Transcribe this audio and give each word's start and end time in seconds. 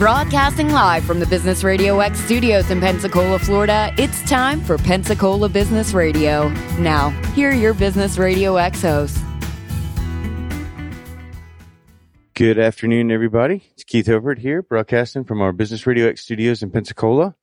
Broadcasting 0.00 0.70
live 0.70 1.04
from 1.04 1.20
the 1.20 1.26
Business 1.26 1.62
Radio 1.62 2.00
X 2.00 2.18
studios 2.20 2.70
in 2.70 2.80
Pensacola, 2.80 3.38
Florida, 3.38 3.94
it's 3.98 4.22
time 4.22 4.62
for 4.62 4.78
Pensacola 4.78 5.46
Business 5.50 5.92
Radio. 5.92 6.48
Now, 6.78 7.10
here 7.34 7.50
are 7.50 7.54
your 7.54 7.74
Business 7.74 8.16
Radio 8.16 8.56
X 8.56 8.80
hosts. 8.80 9.20
Good 12.32 12.58
afternoon, 12.58 13.10
everybody. 13.10 13.62
It's 13.72 13.84
Keith 13.84 14.08
Overt 14.08 14.38
here, 14.38 14.62
broadcasting 14.62 15.24
from 15.24 15.42
our 15.42 15.52
Business 15.52 15.86
Radio 15.86 16.08
X 16.08 16.22
studios 16.22 16.62
in 16.62 16.70
Pensacola. 16.70 17.36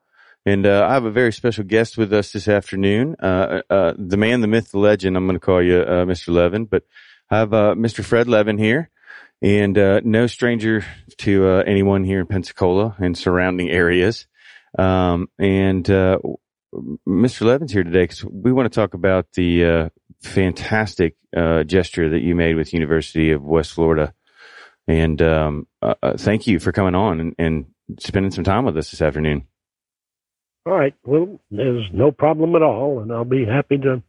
And 0.43 0.65
uh, 0.65 0.87
I 0.89 0.95
have 0.95 1.05
a 1.05 1.11
very 1.11 1.33
special 1.33 1.63
guest 1.63 1.95
with 1.95 2.11
us 2.11 2.31
this 2.31 2.47
afternoon. 2.47 3.17
Uh, 3.19 3.61
uh, 3.69 3.93
the 3.99 4.17
man, 4.17 4.41
the 4.41 4.47
myth, 4.47 4.71
the 4.71 4.79
legend. 4.79 5.15
I'm 5.15 5.27
going 5.27 5.39
to 5.39 5.45
call 5.45 5.61
you 5.61 5.77
uh, 5.77 6.05
Mr. 6.05 6.29
Levin, 6.29 6.65
but 6.65 6.85
I 7.29 7.37
have 7.37 7.53
uh, 7.53 7.75
Mr. 7.75 8.03
Fred 8.03 8.27
Levin 8.27 8.57
here 8.57 8.89
and 9.41 9.77
uh, 9.77 10.01
no 10.03 10.27
stranger 10.27 10.85
to 11.17 11.47
uh, 11.47 11.63
anyone 11.65 12.03
here 12.03 12.19
in 12.19 12.27
Pensacola 12.27 12.95
and 12.99 13.17
surrounding 13.17 13.69
areas. 13.69 14.27
Um, 14.77 15.29
and 15.39 15.89
uh, 15.89 16.19
Mr. 17.07 17.41
Levin's 17.41 17.71
here 17.71 17.83
today 17.83 18.03
because 18.03 18.23
we 18.25 18.51
want 18.51 18.71
to 18.71 18.75
talk 18.75 18.93
about 18.93 19.27
the 19.33 19.65
uh, 19.65 19.89
fantastic 20.21 21.15
uh, 21.35 21.63
gesture 21.63 22.09
that 22.09 22.21
you 22.21 22.35
made 22.35 22.55
with 22.55 22.73
University 22.73 23.31
of 23.31 23.43
West 23.43 23.73
Florida. 23.73 24.13
And 24.87 25.21
um, 25.21 25.67
uh, 25.81 25.93
thank 26.17 26.47
you 26.47 26.59
for 26.59 26.71
coming 26.71 26.95
on 26.95 27.19
and, 27.19 27.35
and 27.37 27.65
spending 27.99 28.31
some 28.31 28.43
time 28.43 28.65
with 28.65 28.77
us 28.77 28.91
this 28.91 29.01
afternoon. 29.01 29.47
All 30.65 30.73
right. 30.73 30.93
Well, 31.05 31.39
there's 31.49 31.89
no 31.93 32.11
problem 32.11 32.55
at 32.55 32.61
all, 32.61 32.99
and 32.99 33.11
I'll 33.11 33.23
be 33.23 33.45
happy 33.45 33.77
to 33.77 34.03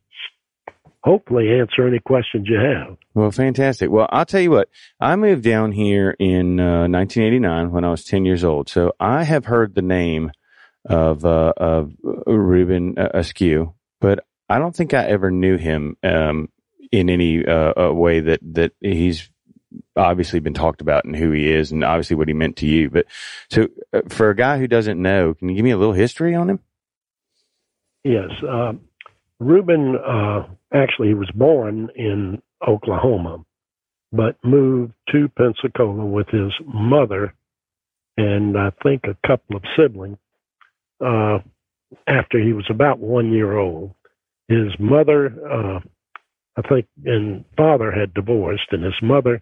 hopefully 1.03 1.49
answer 1.59 1.87
any 1.87 2.01
questions 2.01 2.47
you 2.49 2.59
have. 2.59 2.97
Well, 3.15 3.31
fantastic. 3.31 3.91
Well, 3.91 4.09
I'll 4.11 4.27
tell 4.27 4.41
you 4.41 4.51
what, 4.51 4.69
I 5.01 5.17
moved 5.17 5.45
down 5.45 5.73
here 5.73 6.15
in 6.19 6.61
uh, 6.61 6.89
1989 6.89 7.71
when 7.71 7.85
I 7.85 7.91
was 7.91 8.05
10 8.05 8.25
years 8.25 8.45
old. 8.45 8.69
So 8.69 8.93
I 8.99 9.25
have 9.25 9.45
heard 9.45 9.75
the 9.75 9.83
name 9.83 10.33
of, 10.85 11.25
uh, 11.25 11.53
of 11.57 11.93
Reubin 12.03 12.99
uh, 12.99 13.11
Askew, 13.15 13.75
but 14.01 14.25
I 14.49 14.59
don't 14.59 14.75
think 14.75 14.95
I 14.95 15.05
ever 15.07 15.31
knew 15.31 15.57
him 15.57 15.97
um, 16.03 16.49
in 16.91 17.11
any 17.11 17.45
uh, 17.45 17.93
way 17.93 18.21
that, 18.21 18.41
that 18.55 18.73
he's 18.81 19.31
obviously 19.97 20.41
been 20.41 20.55
talked 20.55 20.81
about 20.81 21.05
and 21.05 21.15
who 21.15 21.31
he 21.31 21.51
is 21.53 21.73
and 21.73 21.85
obviously 21.85 22.17
what 22.17 22.29
he 22.29 22.35
meant 22.35 22.57
to 22.57 22.67
you. 22.67 22.91
But 22.91 23.07
so 23.51 23.69
uh, 23.93 24.03
for 24.09 24.31
a 24.31 24.37
guy 24.37 24.59
who 24.59 24.67
doesn't 24.67 25.01
know, 25.01 25.35
can 25.35 25.49
you 25.49 25.55
give 25.55 25.65
me 25.65 25.71
a 25.71 25.77
little 25.77 25.93
history 25.93 26.35
on 26.35 26.51
him? 26.51 26.61
Yes. 28.05 28.31
Reubin 29.41 29.97
uh, 29.97 30.47
actually 30.73 31.09
he 31.09 31.15
was 31.15 31.31
born 31.35 31.89
in 31.97 32.43
Oklahoma, 32.67 33.45
but 34.13 34.37
moved 34.45 34.93
to 35.13 35.29
Pensacola 35.37 36.05
with 36.05 36.29
his 36.29 36.53
mother 36.67 37.35
and 38.19 38.59
I 38.59 38.73
think 38.83 39.05
a 39.05 39.17
couple 39.27 39.57
of 39.57 39.63
siblings 39.77 40.19
uh, 41.01 41.39
after 42.07 42.39
he 42.39 42.53
was 42.53 42.67
about 42.69 42.99
one 42.99 43.33
year 43.33 43.57
old. 43.57 43.95
His 44.49 44.73
mother, 44.79 45.33
uh, 45.49 45.81
I 46.57 46.69
think, 46.69 46.87
and 47.05 47.45
father 47.57 47.93
had 47.93 48.13
divorced, 48.15 48.67
and 48.73 48.83
his 48.83 49.01
mother 49.03 49.41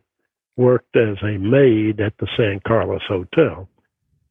worked 0.57 0.95
as 0.95 1.17
a 1.23 1.39
maid 1.39 2.01
at 2.01 2.13
the 2.19 2.29
San 2.37 2.61
Carlos 2.67 3.03
Hotel. 3.09 3.69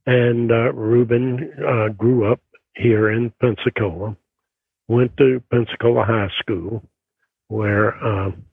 And 0.05 0.51
uh, 0.51 0.73
Reubin 0.73 1.51
uh, 1.67 1.89
grew 1.93 2.31
up 2.31 2.41
here 2.75 3.09
in 3.09 3.33
Pensacola 3.41 4.15
went 4.87 5.15
to 5.17 5.41
Pensacola 5.51 6.03
High 6.05 6.29
School, 6.39 6.83
where 7.47 7.95
um, 8.03 8.45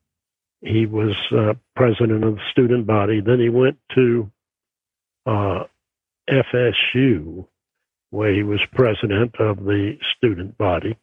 he 0.61 0.87
was 0.87 1.15
uh, 1.33 1.55
president 1.77 2.25
of 2.25 2.37
the 2.37 2.43
student 2.51 2.87
body. 2.87 3.21
Then 3.21 3.41
he 3.41 3.49
went 3.49 3.79
to 3.95 4.31
uh, 5.27 5.65
FSU, 6.31 7.47
where 8.11 8.33
he 8.33 8.43
was 8.43 8.61
president 8.73 9.35
of 9.39 9.59
the 9.65 9.99
student 10.17 10.57
body. 10.57 10.97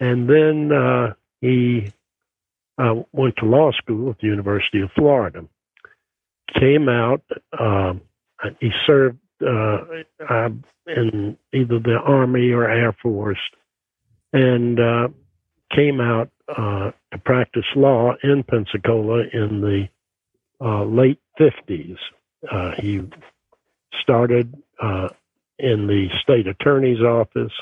And 0.00 0.28
then 0.28 0.72
uh, 0.72 1.14
he 1.40 1.92
uh, 2.78 3.02
went 3.12 3.36
to 3.36 3.46
law 3.46 3.72
school 3.72 4.10
at 4.10 4.18
the 4.18 4.26
University 4.26 4.80
of 4.80 4.90
Florida. 4.92 5.44
Came 6.58 6.88
out, 6.88 7.22
um, 7.58 8.02
he 8.60 8.70
served 8.86 9.18
uh, 9.40 9.78
uh, 10.28 10.50
in 10.86 11.36
either 11.52 11.78
the 11.78 11.98
Army 12.04 12.52
or 12.52 12.68
Air 12.68 12.94
Force 13.02 13.38
and 14.32 14.80
uh, 14.80 15.08
came 15.74 16.00
out 16.00 16.30
uh, 16.48 16.92
to 17.10 17.18
practice 17.18 17.64
law 17.76 18.14
in 18.22 18.42
Pensacola 18.42 19.24
in 19.32 19.60
the 19.60 19.88
uh, 20.60 20.84
late 20.84 21.20
50s. 21.38 21.96
Uh, 22.50 22.72
he 22.78 23.02
started 24.00 24.54
uh, 24.80 25.08
in 25.58 25.86
the 25.86 26.08
state 26.22 26.46
attorney's 26.46 27.00
office 27.00 27.52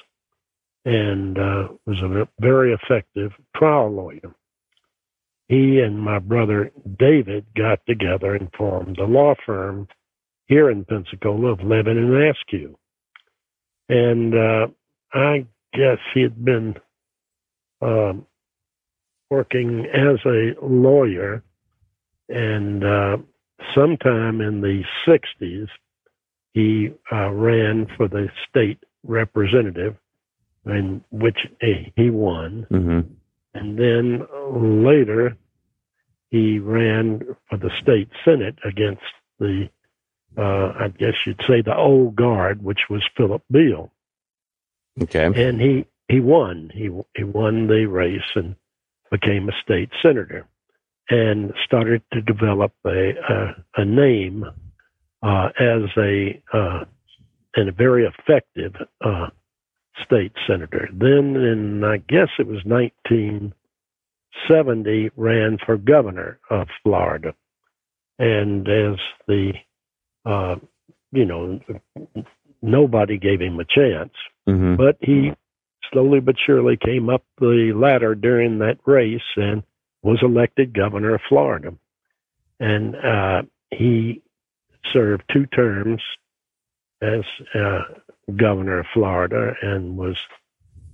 and 0.84 1.38
uh, 1.38 1.68
was 1.86 2.00
a 2.02 2.28
very 2.40 2.72
effective 2.72 3.32
trial 3.56 3.90
lawyer. 3.90 4.34
He 5.48 5.80
and 5.80 6.00
my 6.00 6.20
brother 6.20 6.70
David 6.98 7.46
got 7.54 7.84
together 7.86 8.34
and 8.34 8.50
formed 8.56 8.98
a 8.98 9.04
law 9.04 9.34
firm 9.44 9.88
here 10.46 10.70
in 10.70 10.84
Pensacola 10.84 11.52
of 11.52 11.60
Levin 11.62 11.98
and 11.98 12.14
Askew. 12.14 12.78
And 13.88 14.34
I 15.12 15.46
Yes, 15.74 15.98
he 16.14 16.22
had 16.22 16.44
been 16.44 16.76
um, 17.80 18.26
working 19.30 19.86
as 19.86 20.18
a 20.26 20.54
lawyer, 20.62 21.42
and 22.28 22.84
uh, 22.84 23.18
sometime 23.74 24.40
in 24.40 24.60
the 24.60 24.84
60s, 25.06 25.68
he 26.52 26.90
uh, 27.12 27.30
ran 27.30 27.86
for 27.96 28.08
the 28.08 28.28
state 28.48 28.82
representative, 29.04 29.96
in 30.66 31.02
which 31.10 31.38
he 31.60 32.10
won. 32.10 32.66
Mm-hmm. 32.70 33.00
And 33.54 33.78
then 33.78 34.26
later, 34.84 35.36
he 36.30 36.58
ran 36.58 37.22
for 37.48 37.56
the 37.56 37.70
state 37.80 38.08
senate 38.24 38.56
against 38.64 39.02
the, 39.38 39.68
uh, 40.36 40.72
I 40.78 40.88
guess 40.96 41.14
you'd 41.26 41.42
say, 41.46 41.62
the 41.62 41.76
old 41.76 42.14
guard, 42.16 42.62
which 42.62 42.88
was 42.88 43.02
Philip 43.16 43.42
Beall. 43.50 43.90
Okay. 45.02 45.24
And 45.24 45.60
he 45.60 45.86
he 46.08 46.20
won. 46.20 46.70
He 46.74 46.90
he 47.16 47.24
won 47.24 47.66
the 47.66 47.86
race 47.86 48.20
and 48.34 48.54
became 49.10 49.48
a 49.48 49.52
state 49.62 49.90
senator, 50.02 50.46
and 51.08 51.54
started 51.64 52.02
to 52.12 52.20
develop 52.20 52.72
a 52.84 53.14
a, 53.28 53.56
a 53.76 53.84
name 53.84 54.44
uh, 55.22 55.48
as 55.58 55.82
a 55.96 56.42
uh, 56.52 56.84
and 57.56 57.68
a 57.68 57.72
very 57.72 58.06
effective 58.06 58.76
uh, 59.04 59.26
state 60.04 60.32
senator. 60.46 60.88
Then, 60.92 61.34
in 61.36 61.82
I 61.84 61.96
guess 61.98 62.28
it 62.38 62.46
was 62.46 62.64
1970, 62.64 65.10
ran 65.16 65.58
for 65.64 65.76
governor 65.76 66.38
of 66.50 66.68
Florida, 66.82 67.34
and 68.18 68.68
as 68.68 68.96
the 69.26 69.52
uh, 70.24 70.56
you 71.12 71.24
know 71.24 71.60
nobody 72.62 73.18
gave 73.18 73.40
him 73.40 73.58
a 73.60 73.64
chance. 73.64 74.12
Mm-hmm. 74.50 74.76
But 74.76 74.96
he 75.00 75.32
slowly 75.92 76.20
but 76.20 76.36
surely 76.44 76.76
came 76.76 77.08
up 77.08 77.24
the 77.38 77.72
ladder 77.74 78.14
during 78.14 78.58
that 78.58 78.78
race 78.86 79.22
and 79.36 79.62
was 80.02 80.18
elected 80.22 80.74
governor 80.74 81.14
of 81.14 81.20
Florida. 81.28 81.74
And 82.58 82.96
uh, 82.96 83.42
he 83.70 84.22
served 84.92 85.24
two 85.32 85.46
terms 85.46 86.02
as 87.00 87.22
uh, 87.54 87.82
governor 88.36 88.80
of 88.80 88.86
Florida 88.92 89.54
and 89.62 89.96
was 89.96 90.16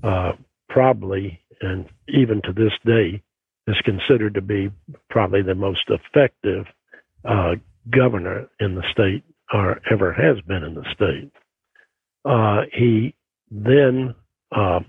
uh, 0.03 0.33
probably, 0.69 1.41
and 1.61 1.87
even 2.09 2.43
to 2.43 2.53
this 2.53 2.73
day, 2.85 3.23
is 3.67 3.77
considered 3.85 4.35
to 4.35 4.41
be 4.41 4.71
probably 5.11 5.43
the 5.43 5.55
most 5.55 5.89
effective 5.89 6.67
uh, 7.25 7.57
governor 7.91 8.49
in 8.61 8.75
the 8.75 8.85
state 8.93 9.25
or 9.53 9.81
ever 9.91 10.13
has 10.13 10.41
been 10.43 10.63
in 10.63 10.75
the 10.75 10.85
state. 10.93 11.33
Uh, 12.25 12.63
he 12.73 13.15
then 13.65 14.15
uh, 14.53 14.81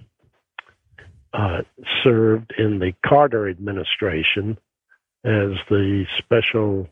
uh, 1.34 1.62
served 2.04 2.54
in 2.58 2.80
the 2.80 2.94
Carter 3.06 3.48
administration 3.48 4.58
as 5.24 5.52
the 5.70 6.06
special 6.18 6.88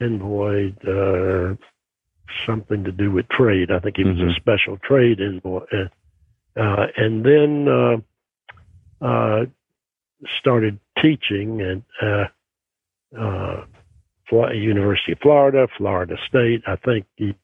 envoy, 0.00 0.72
uh, 0.86 1.54
something 2.46 2.84
to 2.84 2.92
do 2.92 3.10
with 3.10 3.28
trade. 3.28 3.70
I 3.70 3.78
think 3.78 3.96
he 3.96 4.04
was 4.04 4.16
Mhm. 4.16 4.30
a 4.30 4.34
special 4.34 4.78
trade 4.78 5.20
envoy. 5.20 5.64
Uh, 5.72 5.88
uh, 6.56 6.86
and 6.96 7.24
then 7.24 7.68
uh, 7.68 7.96
uh, 9.04 9.46
started 10.38 10.78
teaching 11.00 11.60
at 11.60 11.82
uh, 12.06 12.28
uh, 13.18 13.64
University 14.52 15.12
of 15.12 15.18
Florida, 15.20 15.66
Florida 15.76 16.16
State. 16.26 16.62
I 16.66 16.76
think 16.76 17.06
he 17.16 17.34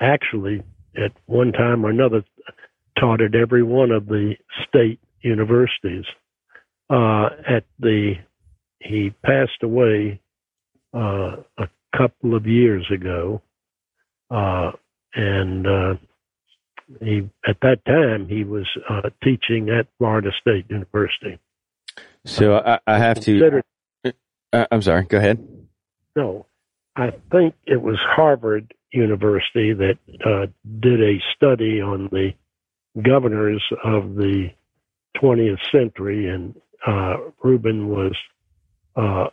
actually 0.00 0.62
at 0.96 1.12
one 1.26 1.52
time 1.52 1.84
or 1.84 1.90
another 1.90 2.24
taught 2.98 3.20
at 3.20 3.34
every 3.34 3.62
one 3.62 3.90
of 3.90 4.06
the 4.06 4.34
state 4.68 5.00
universities. 5.20 6.04
Uh, 6.90 7.30
at 7.48 7.64
the 7.78 8.14
he 8.80 9.14
passed 9.24 9.62
away 9.62 10.20
uh, 10.94 11.36
a 11.58 11.68
couple 11.96 12.34
of 12.34 12.46
years 12.46 12.86
ago. 12.92 13.40
Uh, 14.30 14.72
and 15.14 15.66
uh, 15.66 15.94
he 17.00 17.28
at 17.46 17.56
that 17.62 17.84
time 17.86 18.28
he 18.28 18.44
was 18.44 18.66
uh, 18.88 19.08
teaching 19.22 19.70
at 19.70 19.86
Florida 19.98 20.30
State 20.40 20.66
University. 20.68 21.38
So 22.24 22.56
I, 22.56 22.78
I 22.86 22.98
have 22.98 23.20
to. 23.20 23.62
Uh, 24.52 24.66
I'm 24.70 24.82
sorry. 24.82 25.04
Go 25.04 25.18
ahead. 25.18 25.46
No, 26.16 26.46
I 26.96 27.12
think 27.32 27.54
it 27.66 27.80
was 27.82 27.98
Harvard 28.00 28.72
University 28.92 29.72
that 29.72 29.98
uh, 30.24 30.46
did 30.80 31.02
a 31.02 31.20
study 31.34 31.80
on 31.80 32.08
the 32.12 32.30
governors 33.02 33.62
of 33.82 34.14
the 34.14 34.50
20th 35.16 35.60
century, 35.70 36.28
and 36.28 36.54
uh, 36.86 37.16
Reubin 37.42 37.88
was 37.88 38.14
uh, 38.96 39.26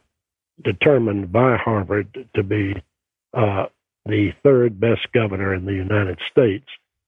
determined 0.64 1.32
by 1.32 1.58
Harvard 1.58 2.28
to 2.36 2.44
be 2.44 2.76
uh, 3.34 3.66
the 4.06 4.32
third 4.44 4.80
best 4.80 5.12
governor 5.14 5.54
in 5.54 5.66
the 5.66 5.74
United 5.74 6.20
States 6.30 6.66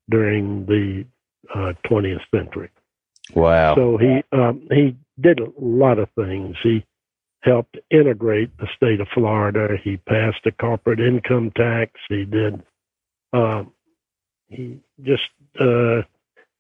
during 0.10 0.66
the 0.66 1.06
20th 1.56 2.16
uh, 2.16 2.24
century. 2.36 2.70
Wow! 3.34 3.76
So 3.76 3.98
he 3.98 4.22
um, 4.32 4.68
he 4.70 4.98
did 5.20 5.40
a 5.40 5.48
lot 5.58 5.98
of 5.98 6.10
things. 6.16 6.58
He 6.62 6.86
helped 7.42 7.78
integrate 7.90 8.58
the 8.58 8.68
state 8.76 9.00
of 9.00 9.08
Florida. 9.14 9.78
He 9.82 9.98
passed 9.98 10.46
a 10.46 10.52
corporate 10.52 11.00
income 11.00 11.52
tax. 11.56 11.92
He 12.10 12.26
did. 12.26 12.62
Um, 13.32 13.72
he 14.48 14.80
just 15.02 15.30
uh, 15.60 16.04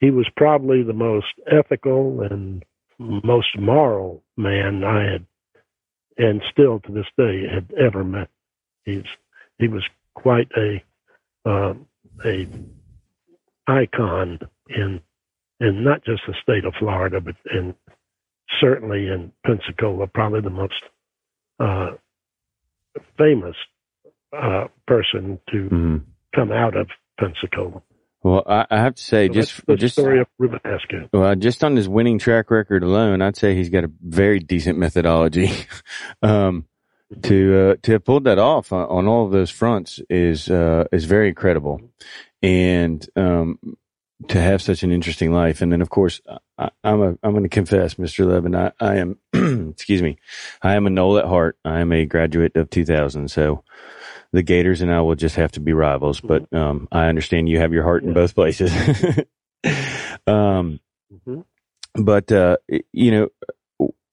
he 0.04 0.12
was 0.12 0.28
probably 0.36 0.84
the 0.84 0.92
most 0.92 1.34
ethical 1.50 2.22
and 2.22 2.66
most 3.00 3.58
moral 3.58 4.22
man 4.36 4.84
I 4.84 5.14
had, 5.14 5.26
and 6.18 6.42
still 6.52 6.82
to 6.82 6.92
this 6.92 7.06
day 7.18 7.48
had 7.48 7.72
ever 7.80 8.04
met. 8.04 8.28
He's 8.84 9.06
he 9.60 9.70
was 9.70 9.84
quite 10.14 10.50
a 10.58 10.84
uh, 11.50 11.76
a 12.26 12.50
icon 13.66 14.40
in 14.68 15.00
in 15.62 15.84
not 15.86 16.04
just 16.04 16.24
the 16.28 16.36
state 16.42 16.66
of 16.66 16.74
Florida, 16.78 17.22
but 17.22 17.36
in 17.50 17.74
certainly 18.60 19.08
in 19.08 19.32
Pensacola, 19.46 20.08
probably 20.08 20.42
the 20.42 20.50
most 20.50 20.84
uh, 21.62 21.92
famous 23.18 23.56
uh, 24.34 24.66
person 24.86 25.40
to 25.50 25.58
mm-hmm. 25.70 25.98
come 26.36 26.52
out 26.52 26.76
of 26.76 26.90
Pensacola. 27.18 27.82
Well, 28.24 28.44
I, 28.48 28.66
I 28.72 28.78
have 28.78 28.96
to 28.96 29.04
say, 29.04 29.28
so 29.28 29.34
just 29.34 29.66
the 29.66 29.76
just 29.76 29.96
story 29.96 30.22
of 30.22 30.28
Askew. 30.40 31.10
Well, 31.12 31.36
just 31.36 31.64
on 31.64 31.76
his 31.76 31.90
winning 31.90 32.20
track 32.20 32.50
record 32.50 32.84
alone, 32.84 33.22
I'd 33.22 33.36
say 33.36 33.54
he's 33.54 33.70
got 33.70 33.84
a 33.84 33.92
very 34.02 34.40
decent 34.40 34.78
methodology. 34.78 35.52
um, 36.24 36.66
to 37.24 37.56
uh, 37.56 37.76
to 37.84 37.92
have 37.92 38.06
pulled 38.06 38.24
that 38.24 38.40
off 38.40 38.72
on, 38.72 38.88
on 38.88 39.08
all 39.08 39.26
of 39.26 39.32
those 39.32 39.52
fronts 39.52 40.00
is 40.10 40.50
uh, 40.50 40.86
is 40.92 41.06
very 41.06 41.28
incredible, 41.28 41.82
and 42.42 43.08
um, 43.16 43.60
to 44.30 44.40
have 44.40 44.62
such 44.62 44.84
an 44.84 44.92
interesting 44.92 45.32
life. 45.32 45.62
And 45.62 45.72
then, 45.72 45.82
of 45.82 45.90
course, 45.90 46.22
I, 46.58 46.70
am 46.84 47.02
a, 47.02 47.18
I'm 47.24 47.32
going 47.32 47.44
to 47.44 47.50
confess, 47.50 47.96
Mr. 47.96 48.26
Levin, 48.26 48.56
I, 48.56 48.72
I 48.80 48.96
am, 48.96 49.18
excuse 49.72 50.02
me, 50.02 50.18
I 50.62 50.76
am 50.76 50.88
a 50.88 50.90
Nole 50.90 51.18
at 51.18 51.26
heart. 51.26 51.58
I 51.66 51.80
am 51.80 51.92
a 51.92 52.06
graduate 52.06 52.56
of 52.56 52.70
2000. 52.70 53.30
So 53.30 53.64
the 54.34 54.44
Gators 54.44 54.82
and 54.82 54.92
I 54.92 55.00
will 55.02 55.16
just 55.16 55.38
have 55.38 55.54
to 55.54 55.62
be 55.62 55.72
rivals, 55.72 56.20
but, 56.20 56.52
um, 56.54 56.88
I 56.92 57.06
understand 57.08 57.48
you 57.48 57.60
have 57.60 57.72
your 57.72 57.84
heart 57.84 58.04
in 58.04 58.14
both 58.14 58.36
places. 58.36 58.72
um, 60.28 60.80
mm-hmm. 61.12 61.42
but, 61.96 62.32
uh, 62.32 62.58
you 62.92 63.12
know, 63.12 63.30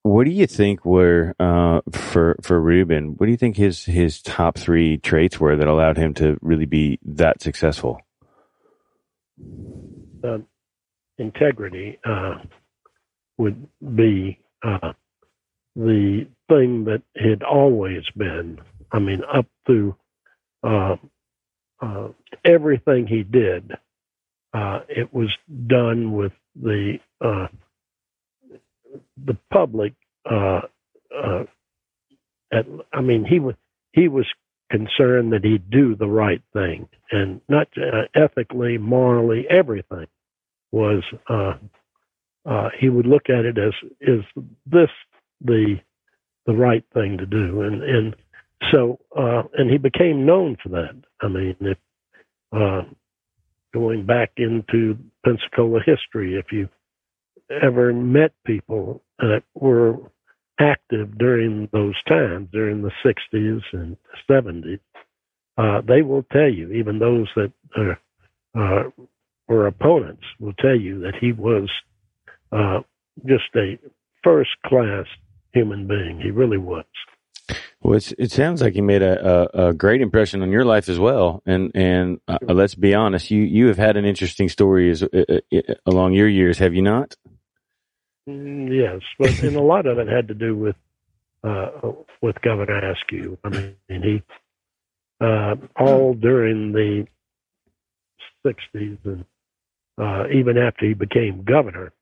what 0.02 0.25
do 0.25 0.31
you 0.31 0.46
think 0.46 0.84
were, 0.84 1.34
uh, 1.40 1.81
for, 1.90 2.37
for 2.43 2.61
Reubin, 2.61 3.14
what 3.17 3.26
do 3.26 3.32
you 3.32 3.37
think 3.37 3.56
his, 3.56 3.84
his 3.84 4.22
top 4.22 4.56
three 4.56 4.99
traits 4.99 5.40
were 5.40 5.56
that 5.56 5.67
allowed 5.67 5.96
him 5.96 6.14
to 6.14 6.38
really 6.40 6.67
be 6.67 7.00
that 7.02 7.43
successful? 7.43 8.00
uh, 10.25 10.38
integrity 11.19 11.99
uh, 12.05 12.37
would 13.38 13.67
be 13.94 14.38
uh, 14.62 14.93
the 15.76 16.26
thing 16.49 16.84
that 16.84 17.02
had 17.17 17.43
always 17.43 18.02
been. 18.17 18.61
I 18.93 18.99
mean, 18.99 19.22
up 19.32 19.46
through 19.67 19.96
uh, 20.62 20.96
uh, 21.80 22.08
everything 22.44 23.06
he 23.06 23.22
did, 23.22 23.72
uh, 24.52 24.80
it 24.88 25.12
was 25.12 25.30
done 25.66 26.12
with 26.12 26.32
the 26.60 26.98
the 29.24 29.36
public. 29.52 29.94
at, 32.52 32.66
I 32.92 33.00
mean, 33.00 33.24
he 33.24 33.38
was 33.38 33.54
he 33.92 34.08
was 34.08 34.26
concerned 34.70 35.32
that 35.32 35.44
he'd 35.44 35.70
do 35.70 35.94
the 35.94 36.08
right 36.08 36.42
thing 36.52 36.88
and 37.10 37.40
not 37.48 37.68
uh, 37.76 38.02
ethically, 38.14 38.78
morally, 38.78 39.46
everything 39.48 40.06
was 40.72 41.02
uh, 41.28 41.54
uh, 42.46 42.70
he 42.78 42.88
would 42.88 43.06
look 43.06 43.28
at 43.28 43.44
it 43.44 43.58
as 43.58 43.72
is 44.00 44.24
this 44.66 44.90
the 45.40 45.80
the 46.46 46.54
right 46.54 46.84
thing 46.94 47.18
to 47.18 47.26
do 47.26 47.62
and 47.62 47.82
and 47.82 48.16
so 48.72 48.98
uh, 49.16 49.42
and 49.54 49.70
he 49.70 49.78
became 49.78 50.26
known 50.26 50.56
for 50.62 50.70
that. 50.70 50.96
I 51.20 51.28
mean, 51.28 51.56
if 51.60 51.78
uh, 52.52 52.82
going 53.72 54.06
back 54.06 54.32
into 54.36 54.96
Pensacola 55.24 55.80
history, 55.84 56.36
if 56.36 56.52
you 56.52 56.68
ever 57.62 57.92
met 57.92 58.32
people 58.44 59.02
that 59.18 59.42
were 59.54 59.96
active 60.58 61.16
during 61.18 61.68
those 61.72 61.94
times, 62.08 62.48
during 62.52 62.82
the 62.82 62.92
60s 63.04 63.62
and 63.72 63.96
70s, 64.30 64.80
uh, 65.56 65.80
they 65.86 66.02
will 66.02 66.24
tell 66.32 66.48
you, 66.48 66.70
even 66.72 66.98
those 66.98 67.28
that 67.36 67.52
are, 67.76 67.98
uh, 68.54 68.90
were 69.48 69.66
opponents, 69.66 70.22
will 70.38 70.52
tell 70.54 70.76
you 70.76 71.00
that 71.00 71.14
he 71.20 71.32
was 71.32 71.68
uh, 72.52 72.80
just 73.26 73.44
a 73.56 73.78
first 74.22 74.50
class 74.66 75.06
human 75.52 75.86
being. 75.86 76.20
He 76.22 76.30
really 76.30 76.58
was. 76.58 76.84
Well, 77.82 77.99
it 78.19 78.31
sounds 78.31 78.61
like 78.61 78.75
he 78.75 78.81
made 78.81 79.02
a, 79.02 79.49
a, 79.56 79.69
a, 79.69 79.73
great 79.73 80.02
impression 80.02 80.43
on 80.43 80.50
your 80.50 80.64
life 80.64 80.88
as 80.88 80.99
well. 80.99 81.43
And 81.47 81.70
and 81.75 82.20
uh, 82.29 82.38
let's 82.43 82.75
be 82.75 82.94
honest, 82.94 83.31
you 83.31 83.43
you 83.43 83.69
have 83.69 83.79
had 83.79 83.97
an 83.97 84.05
interesting 84.05 84.49
story 84.49 84.91
as, 84.91 85.02
uh, 85.02 85.06
uh, 85.31 85.61
along 85.87 86.12
your 86.12 86.29
years, 86.29 86.58
have 86.58 86.75
you 86.75 86.82
not? 86.82 87.17
Mm, 88.29 88.69
yes, 88.70 89.00
but 89.19 89.43
and 89.43 89.56
a 89.56 89.62
lot 89.62 89.87
of 89.87 89.99
it 89.99 90.08
had 90.08 90.29
to 90.29 90.35
do 90.35 90.55
with 90.56 90.76
uh, 91.43 91.70
with 92.20 92.41
Governor 92.43 92.93
Askew. 92.93 93.38
I 93.44 93.49
mean, 93.49 93.75
he 93.88 94.23
uh, 95.20 95.56
all 95.77 96.15
during 96.15 96.72
the 96.72 97.06
'60s 98.46 98.98
and 99.05 99.24
uh, 100.01 100.24
even 100.32 100.56
after 100.56 100.86
he 100.86 100.94
became 100.94 101.44
governor, 101.44 101.93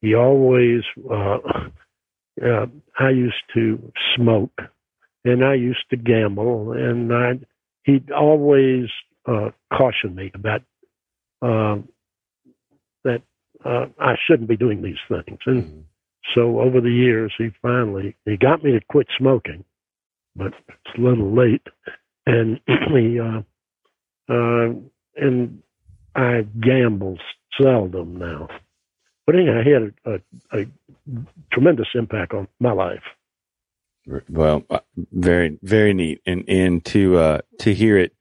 he 0.00 0.14
always. 0.14 0.82
Uh, 1.10 1.38
uh, 2.44 2.66
I 2.98 3.10
used 3.10 3.42
to 3.54 3.92
smoke, 4.16 4.58
and 5.24 5.44
I 5.44 5.54
used 5.54 5.84
to 5.90 5.96
gamble, 5.96 6.72
and 6.72 7.12
I 7.12 7.38
he'd 7.84 8.10
always 8.10 8.86
uh, 9.26 9.50
caution 9.72 10.14
me 10.14 10.30
about 10.34 10.62
um, 11.40 11.88
that 13.04 13.22
uh, 13.64 13.86
I 13.98 14.14
shouldn't 14.26 14.48
be 14.48 14.56
doing 14.56 14.82
these 14.82 14.96
things. 15.08 15.38
And 15.46 15.64
mm-hmm. 15.64 15.80
so 16.34 16.60
over 16.60 16.80
the 16.80 16.90
years, 16.90 17.32
he 17.38 17.50
finally 17.60 18.16
he 18.24 18.36
got 18.36 18.62
me 18.62 18.72
to 18.72 18.80
quit 18.88 19.06
smoking, 19.18 19.64
but 20.34 20.52
it's 20.68 20.98
a 20.98 21.00
little 21.00 21.34
late. 21.34 21.66
And 22.26 22.60
he 22.66 23.18
uh, 23.20 23.42
uh, 24.28 24.72
and 25.16 25.62
I 26.14 26.46
gamble 26.60 27.18
seldom 27.60 28.16
now. 28.16 28.48
But 29.26 29.36
anyhow, 29.36 29.60
he 29.64 29.70
had 29.70 29.94
a, 30.04 30.10
a, 30.56 30.62
a 30.62 30.66
tremendous 31.52 31.88
impact 31.94 32.34
on 32.34 32.48
my 32.58 32.72
life. 32.72 33.02
Well, 34.28 34.64
uh, 34.68 34.80
very 34.96 35.58
very 35.62 35.94
neat, 35.94 36.22
and 36.26 36.44
and 36.48 36.84
to 36.86 37.18
uh, 37.18 37.38
to 37.60 37.72
hear 37.72 37.98
it 37.98 38.14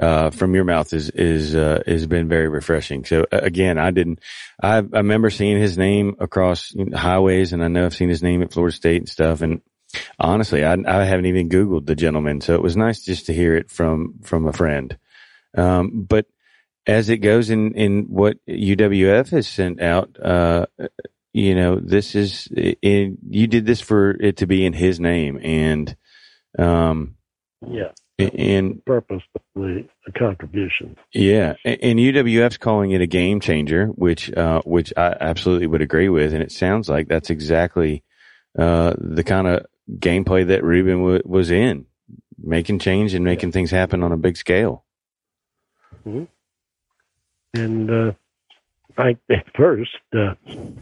uh, 0.00 0.30
from 0.30 0.54
your 0.54 0.64
mouth 0.64 0.92
is 0.92 1.10
is 1.10 1.54
uh, 1.54 1.82
has 1.86 2.06
been 2.06 2.28
very 2.28 2.48
refreshing. 2.48 3.04
So 3.04 3.26
again, 3.30 3.78
I 3.78 3.90
didn't. 3.90 4.20
I, 4.60 4.78
I 4.78 4.80
remember 4.80 5.30
seeing 5.30 5.58
his 5.58 5.78
name 5.78 6.16
across 6.18 6.74
highways, 6.94 7.52
and 7.52 7.62
I 7.62 7.68
know 7.68 7.86
I've 7.86 7.94
seen 7.94 8.08
his 8.08 8.22
name 8.22 8.42
at 8.42 8.52
Florida 8.52 8.74
State 8.74 9.02
and 9.02 9.08
stuff. 9.08 9.42
And 9.42 9.60
honestly, 10.18 10.64
I, 10.64 10.76
I 10.86 11.04
haven't 11.04 11.26
even 11.26 11.48
Googled 11.48 11.86
the 11.86 11.94
gentleman, 11.94 12.40
so 12.40 12.54
it 12.54 12.62
was 12.62 12.76
nice 12.76 13.02
just 13.02 13.26
to 13.26 13.34
hear 13.34 13.54
it 13.56 13.70
from 13.70 14.20
from 14.22 14.46
a 14.46 14.52
friend. 14.52 14.96
Um, 15.56 16.06
but 16.08 16.26
as 16.86 17.08
it 17.08 17.18
goes 17.18 17.50
in 17.50 17.74
in 17.74 18.04
what 18.04 18.38
UWF 18.48 19.30
has 19.30 19.46
sent 19.46 19.80
out, 19.82 20.16
uh, 20.20 20.66
you 21.32 21.54
know, 21.54 21.78
this 21.80 22.14
is 22.14 22.48
in, 22.82 23.18
you 23.28 23.46
did 23.46 23.66
this 23.66 23.80
for 23.80 24.10
it 24.10 24.38
to 24.38 24.46
be 24.46 24.64
in 24.64 24.72
his 24.72 25.00
name, 25.00 25.38
and 25.42 25.96
um, 26.58 27.16
yeah 27.66 27.92
and 28.28 28.84
purpose 28.84 29.22
of 29.34 29.42
the, 29.54 29.86
the 30.06 30.12
contribution. 30.12 30.96
Yeah, 31.12 31.54
and 31.64 31.98
UWF's 31.98 32.58
calling 32.58 32.92
it 32.92 33.00
a 33.00 33.06
game 33.06 33.40
changer, 33.40 33.86
which 33.86 34.32
uh, 34.32 34.62
which 34.64 34.92
I 34.96 35.16
absolutely 35.20 35.66
would 35.66 35.82
agree 35.82 36.08
with, 36.08 36.32
and 36.32 36.42
it 36.42 36.52
sounds 36.52 36.88
like 36.88 37.08
that's 37.08 37.30
exactly 37.30 38.04
uh, 38.58 38.94
the 38.98 39.24
kind 39.24 39.46
of 39.46 39.66
gameplay 39.90 40.46
that 40.46 40.64
Reubin 40.64 40.98
w- 40.98 41.22
was 41.24 41.50
in, 41.50 41.86
making 42.38 42.78
change 42.78 43.14
and 43.14 43.24
making 43.24 43.50
yeah. 43.50 43.54
things 43.54 43.70
happen 43.70 44.02
on 44.02 44.12
a 44.12 44.16
big 44.16 44.36
scale. 44.36 44.84
Mm-hmm. 46.06 46.24
And 47.54 47.90
uh, 47.90 48.12
I 49.00 49.16
at 49.30 49.46
first 49.56 49.96
uh, 50.16 50.34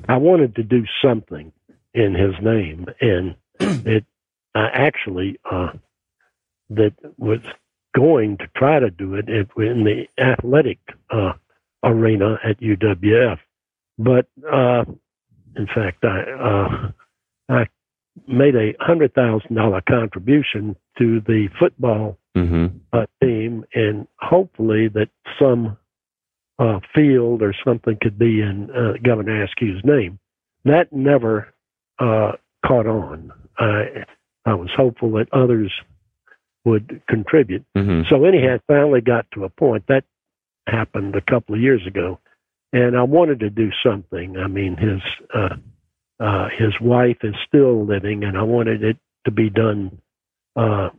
I 0.09 0.17
wanted 0.17 0.57
to 0.57 0.63
do 0.63 0.85
something 1.03 1.53
in 1.95 2.15
his 2.15 2.35
name, 2.43 2.87
and 3.01 3.37
it 3.61 4.05
I 4.55 4.67
actually 4.67 5.39
uh, 5.51 5.73
that 6.71 6.95
was 7.17 7.41
going 7.97 8.39
to 8.39 8.49
try 8.57 8.79
to 8.79 8.91
do 8.91 9.15
it 9.15 9.29
in 9.29 9.85
the 9.85 10.07
athletic 10.19 10.79
uh, 11.11 11.33
arena 11.83 12.39
at 12.45 12.61
UWF, 12.61 13.39
but 13.99 14.27
uh, 14.51 14.85
in 15.57 15.67
fact 15.67 16.05
I 16.05 16.21
uh, 16.21 16.91
I 17.49 17.67
made 18.27 18.57
a 18.57 18.75
hundred 18.81 19.15
thousand 19.15 19.55
dollar 19.55 19.81
contribution 19.81 20.77
to 20.99 21.21
the 21.21 21.49
football 21.59 22.19
Mm-hmm. 22.39 22.67
uh, 22.93 23.07
team, 23.21 23.65
and 23.75 24.07
hopefully 24.21 24.87
that 24.89 25.09
some 25.41 25.77
uh, 26.59 26.81
field 26.95 27.43
or 27.43 27.55
something 27.65 27.97
could 28.00 28.19
be 28.19 28.41
in 28.41 28.71
uh, 28.71 28.95
Governor 29.03 29.47
Askew's 29.47 29.85
name. 29.85 30.19
That 30.65 30.93
never 30.93 31.55
uh, 31.99 32.33
caught 32.67 32.87
on. 32.87 33.33
I 33.59 34.05
I 34.45 34.55
was 34.55 34.71
hopeful 34.77 35.12
that 35.12 35.33
others 35.33 35.73
would 36.65 37.03
contribute. 37.09 37.65
Mm-hmm. 37.77 38.03
So 38.09 38.25
anyhow, 38.25 38.59
finally 38.67 39.00
got 39.00 39.27
to 39.33 39.45
a 39.45 39.49
point 39.49 39.85
that 39.88 40.05
happened 40.67 41.15
a 41.15 41.21
couple 41.21 41.55
of 41.55 41.61
years 41.61 41.87
ago, 41.87 42.19
and 42.73 42.97
I 42.97 43.03
wanted 43.03 43.41
to 43.41 43.50
do 43.50 43.71
something. 43.85 44.37
I 44.37 44.49
mean, 44.49 44.77
his 44.77 45.00
uh, 45.35 45.57
uh, 46.21 46.49
his 46.59 46.75
wife 46.81 47.19
is 47.23 47.35
still 47.47 47.87
living, 47.87 48.25
and 48.25 48.37
I 48.37 48.43
wanted 48.43 48.83
it 48.83 48.97
to 49.25 49.31
be 49.31 49.50
done, 49.50 50.00
uh, 50.57 50.91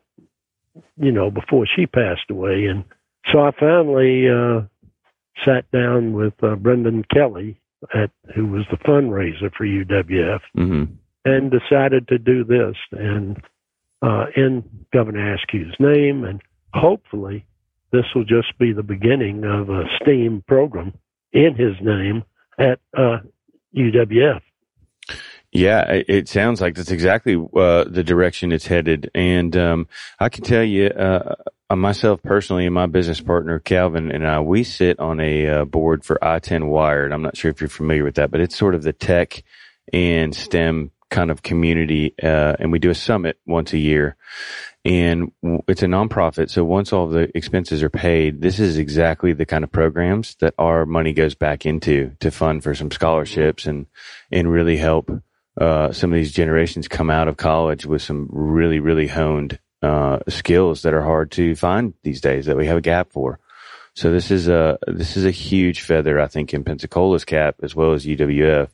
you 0.97 1.11
know, 1.11 1.29
before 1.29 1.67
she 1.75 1.85
passed 1.85 2.29
away. 2.29 2.65
And 2.65 2.85
so 3.31 3.39
I 3.39 3.51
finally 3.59 4.29
uh, 4.29 4.61
sat 5.45 5.69
down 5.71 6.13
with 6.13 6.33
uh, 6.43 6.55
Brendan 6.55 7.03
Kelly, 7.13 7.59
at 7.93 8.11
who 8.35 8.47
was 8.47 8.65
the 8.71 8.77
fundraiser 8.77 9.53
for 9.55 9.65
UWF, 9.65 10.41
Mm-hmm. 10.57 10.93
and 11.25 11.51
decided 11.51 12.07
to 12.09 12.17
do 12.17 12.43
this 12.43 12.75
and 12.91 13.41
uh, 14.01 14.25
in 14.35 14.63
Governor 14.93 15.35
Askew's 15.37 15.75
name, 15.79 16.23
and 16.23 16.41
hopefully 16.73 17.45
this 17.91 18.05
will 18.15 18.23
just 18.23 18.57
be 18.57 18.71
the 18.71 18.83
beginning 18.83 19.43
of 19.43 19.69
a 19.69 19.83
STEAM 20.01 20.43
program 20.47 20.93
in 21.33 21.55
his 21.55 21.75
name 21.81 22.23
at 22.57 22.79
uh, 22.97 23.17
UWF. 23.75 24.41
Yeah, 25.51 25.81
it, 26.07 26.29
sounds 26.29 26.61
like 26.61 26.75
that's 26.75 26.91
exactly 26.91 27.35
uh, 27.35 27.85
the 27.85 28.03
direction 28.03 28.51
it's 28.51 28.67
headed. 28.67 29.09
And 29.15 29.57
um, 29.57 29.87
I 30.19 30.29
can 30.29 30.43
tell 30.43 30.63
you, 30.63 30.87
uh, 30.87 31.35
myself 31.75 32.21
personally 32.23 32.65
and 32.65 32.73
my 32.73 32.87
business 32.87 33.21
partner 33.21 33.59
Calvin 33.59 34.11
and 34.11 34.25
I, 34.25 34.39
we 34.39 34.63
sit 34.63 34.99
on 34.99 35.19
a 35.19 35.47
uh, 35.47 35.65
board 35.65 36.03
for 36.03 36.23
I-10 36.23 36.67
Wired. 36.67 37.11
I'm 37.11 37.21
not 37.21 37.37
sure 37.37 37.51
if 37.51 37.61
you're 37.61 37.69
familiar 37.69 38.03
with 38.03 38.15
that, 38.15 38.31
but 38.31 38.41
it's 38.41 38.55
sort 38.55 38.75
of 38.75 38.83
the 38.83 38.93
tech 38.93 39.43
and 39.93 40.35
STEM 40.35 40.91
kind 41.09 41.31
of 41.31 41.41
community, 41.41 42.13
uh, 42.21 42.55
and 42.59 42.71
we 42.71 42.79
do 42.79 42.89
a 42.89 42.95
summit 42.95 43.37
once 43.45 43.73
a 43.73 43.77
year. 43.77 44.15
And 44.85 45.31
it's 45.67 45.83
a 45.83 45.87
nonprofit, 45.87 46.49
so 46.49 46.63
once 46.63 46.93
all 46.93 47.07
the 47.07 47.35
expenses 47.35 47.83
are 47.83 47.89
paid, 47.89 48.41
this 48.41 48.59
is 48.59 48.77
exactly 48.77 49.33
the 49.33 49.45
kind 49.45 49.63
of 49.63 49.71
programs 49.71 50.35
that 50.39 50.53
our 50.57 50.85
money 50.85 51.11
goes 51.11 51.35
back 51.35 51.65
into 51.65 52.11
to 52.21 52.31
fund 52.31 52.63
for 52.63 52.73
some 52.73 52.89
scholarships 52.89 53.65
and 53.65 53.87
and 54.31 54.49
really 54.49 54.77
help 54.77 55.11
uh, 55.59 55.91
some 55.91 56.13
of 56.13 56.17
these 56.17 56.31
generations 56.31 56.87
come 56.87 57.09
out 57.09 57.27
of 57.27 57.35
college 57.35 57.85
with 57.85 58.01
some 58.01 58.29
really, 58.31 58.79
really 58.79 59.07
honed 59.07 59.59
uh, 59.81 60.19
skills 60.27 60.81
that 60.81 60.93
are 60.93 61.01
hard 61.01 61.31
to 61.31 61.55
find 61.55 61.93
these 62.03 62.21
days 62.21 62.45
that 62.45 62.57
we 62.57 62.67
have 62.67 62.77
a 62.77 62.81
gap 62.81 63.11
for. 63.11 63.39
So 63.93 64.11
this 64.11 64.31
is 64.31 64.47
a 64.47 64.77
this 64.87 65.17
is 65.17 65.25
a 65.25 65.31
huge 65.31 65.81
feather, 65.81 66.19
I 66.19 66.27
think, 66.27 66.53
in 66.53 66.63
Pensacola's 66.63 67.25
cap 67.25 67.55
as 67.63 67.75
well 67.75 67.93
as 67.93 68.05
UWF 68.05 68.69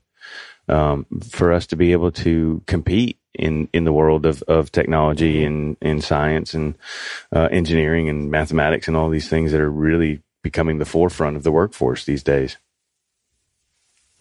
um, 0.68 1.06
for 1.30 1.52
us 1.52 1.68
to 1.68 1.76
be 1.76 1.92
able 1.92 2.12
to 2.12 2.62
compete 2.68 3.18
in 3.34 3.70
in 3.74 3.84
the 3.84 3.94
world 3.94 4.26
of 4.26 4.42
of 4.44 4.72
technology 4.72 5.44
and 5.44 5.78
and 5.82 6.04
science 6.04 6.54
and 6.54 6.76
uh, 7.36 7.50
engineering 7.52 8.10
and 8.10 8.32
mathematics 8.32 8.88
and 8.88 8.96
all 8.96 9.10
these 9.10 9.30
things 9.30 9.52
that 9.52 9.62
are 9.62 9.70
really 9.70 10.22
becoming 10.42 10.78
the 10.78 10.86
forefront 10.86 11.36
of 11.36 11.44
the 11.44 11.52
workforce 11.52 12.06
these 12.06 12.24
days. 12.24 12.58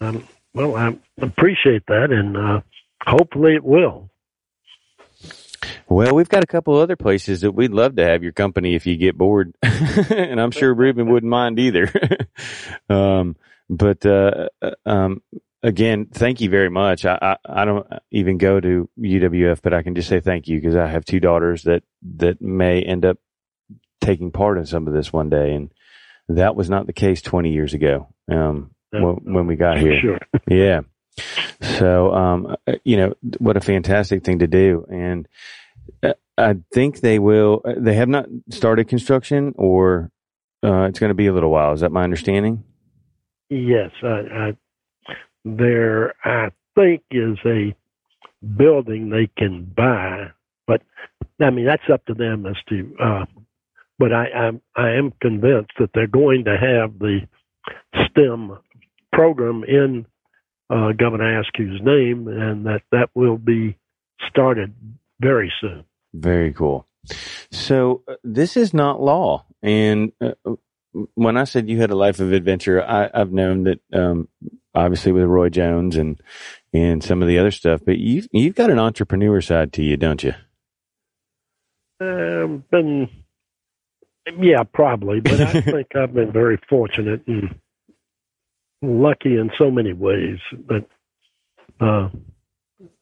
Um, 0.01 0.27
well, 0.53 0.75
I 0.75 0.97
appreciate 1.21 1.85
that, 1.87 2.11
and 2.11 2.35
uh, 2.35 2.61
hopefully 3.05 3.55
it 3.55 3.63
will. 3.63 4.09
Well, 5.95 6.13
we've 6.13 6.27
got 6.27 6.43
a 6.43 6.47
couple 6.47 6.75
other 6.75 6.97
places 6.97 7.39
that 7.39 7.53
we'd 7.53 7.71
love 7.71 7.95
to 7.95 8.05
have 8.05 8.21
your 8.21 8.33
company 8.33 8.75
if 8.75 8.85
you 8.85 8.97
get 8.97 9.17
bored, 9.17 9.55
and 9.63 10.41
I'm 10.41 10.51
sure 10.51 10.73
Reubin 10.73 11.09
wouldn't 11.09 11.29
mind 11.29 11.57
either. 11.57 11.89
um, 12.89 13.37
but 13.69 14.05
uh, 14.05 14.49
um, 14.85 15.23
again, 15.63 16.07
thank 16.11 16.41
you 16.41 16.49
very 16.49 16.69
much. 16.69 17.05
I, 17.05 17.17
I, 17.21 17.61
I 17.61 17.63
don't 17.63 17.87
even 18.11 18.37
go 18.37 18.59
to 18.59 18.89
UWF, 18.99 19.61
but 19.61 19.73
I 19.73 19.83
can 19.83 19.95
just 19.95 20.09
say 20.09 20.19
thank 20.19 20.49
you 20.49 20.59
because 20.59 20.75
I 20.75 20.87
have 20.87 21.05
two 21.05 21.21
daughters 21.21 21.63
that 21.63 21.83
that 22.17 22.41
may 22.41 22.81
end 22.81 23.05
up 23.05 23.17
taking 24.01 24.31
part 24.31 24.57
in 24.57 24.65
some 24.65 24.87
of 24.87 24.93
this 24.93 25.13
one 25.13 25.29
day, 25.29 25.53
and 25.53 25.71
that 26.27 26.57
was 26.57 26.69
not 26.69 26.87
the 26.87 26.93
case 26.93 27.21
20 27.21 27.53
years 27.53 27.73
ago 27.73 28.09
um, 28.29 28.71
when, 28.89 29.15
when 29.23 29.47
we 29.47 29.55
got 29.55 29.77
here. 29.77 30.01
Sure. 30.01 30.19
Yeah. 30.49 30.81
So, 31.61 32.13
um, 32.13 32.57
uh, 32.67 32.73
you 32.83 32.97
know, 32.97 33.13
what 33.37 33.55
a 33.55 33.61
fantastic 33.61 34.25
thing 34.25 34.39
to 34.39 34.47
do. 34.47 34.85
And 34.91 35.25
uh, 35.25 35.29
I 36.37 36.55
think 36.73 36.99
they 36.99 37.19
will, 37.19 37.61
uh, 37.63 37.73
they 37.77 37.93
have 37.93 38.09
not 38.09 38.25
started 38.49 38.87
construction 38.87 39.53
or 39.57 40.11
uh, 40.63 40.83
it's 40.83 40.99
going 40.99 41.09
to 41.09 41.15
be 41.15 41.27
a 41.27 41.33
little 41.33 41.51
while. 41.51 41.73
Is 41.73 41.81
that 41.81 41.91
my 41.91 42.03
understanding? 42.03 42.63
Yes, 43.49 43.91
I, 44.03 44.07
I, 44.07 44.57
there 45.43 46.15
I 46.25 46.51
think 46.75 47.03
is 47.11 47.37
a 47.45 47.75
building 48.57 49.09
they 49.09 49.29
can 49.37 49.63
buy, 49.63 50.31
but 50.67 50.81
I 51.39 51.51
mean 51.51 51.65
that's 51.65 51.89
up 51.91 52.05
to 52.05 52.13
them 52.13 52.45
as 52.45 52.55
to. 52.69 52.95
Uh, 53.01 53.25
but 53.99 54.11
I, 54.11 54.25
I'm 54.29 54.61
I 54.75 54.93
am 54.93 55.13
convinced 55.21 55.71
that 55.79 55.91
they're 55.93 56.07
going 56.07 56.45
to 56.45 56.57
have 56.57 56.97
the 56.97 57.21
STEM 58.09 58.57
program 59.13 59.63
in 59.63 60.07
uh, 60.69 60.91
Governor 60.97 61.43
Askew's 61.43 61.79
name, 61.83 62.27
and 62.27 62.65
that 62.65 62.81
that 62.91 63.09
will 63.13 63.37
be 63.37 63.77
started 64.27 64.73
very 65.19 65.51
soon. 65.61 65.85
Very 66.13 66.53
cool. 66.53 66.87
So 67.51 68.03
uh, 68.07 68.15
this 68.23 68.57
is 68.57 68.73
not 68.73 69.01
law, 69.01 69.45
and 69.61 70.11
uh, 70.21 70.33
when 71.13 71.37
I 71.37 71.43
said 71.43 71.69
you 71.69 71.79
had 71.79 71.91
a 71.91 71.95
life 71.95 72.19
of 72.19 72.31
adventure, 72.31 72.83
I, 72.83 73.09
I've 73.13 73.31
known 73.31 73.63
that 73.63 73.79
um, 73.93 74.27
obviously 74.73 75.11
with 75.11 75.25
Roy 75.25 75.49
Jones 75.49 75.95
and 75.95 76.19
and 76.73 77.03
some 77.03 77.21
of 77.21 77.27
the 77.27 77.39
other 77.39 77.51
stuff, 77.51 77.81
but 77.85 77.97
you've 77.97 78.27
you've 78.31 78.55
got 78.55 78.69
an 78.69 78.79
entrepreneur 78.79 79.41
side 79.41 79.73
to 79.73 79.83
you, 79.83 79.97
don't 79.97 80.23
you? 80.23 80.33
Um, 81.99 82.63
been, 82.69 83.09
yeah, 84.39 84.63
probably, 84.63 85.21
but 85.21 85.39
I 85.39 85.61
think 85.61 85.95
I've 85.95 86.13
been 86.13 86.31
very 86.31 86.59
fortunate 86.69 87.25
and 87.27 87.59
lucky 88.81 89.37
in 89.37 89.51
so 89.57 89.71
many 89.71 89.93
ways. 89.93 90.39
But 90.53 90.87
uh, 91.79 92.09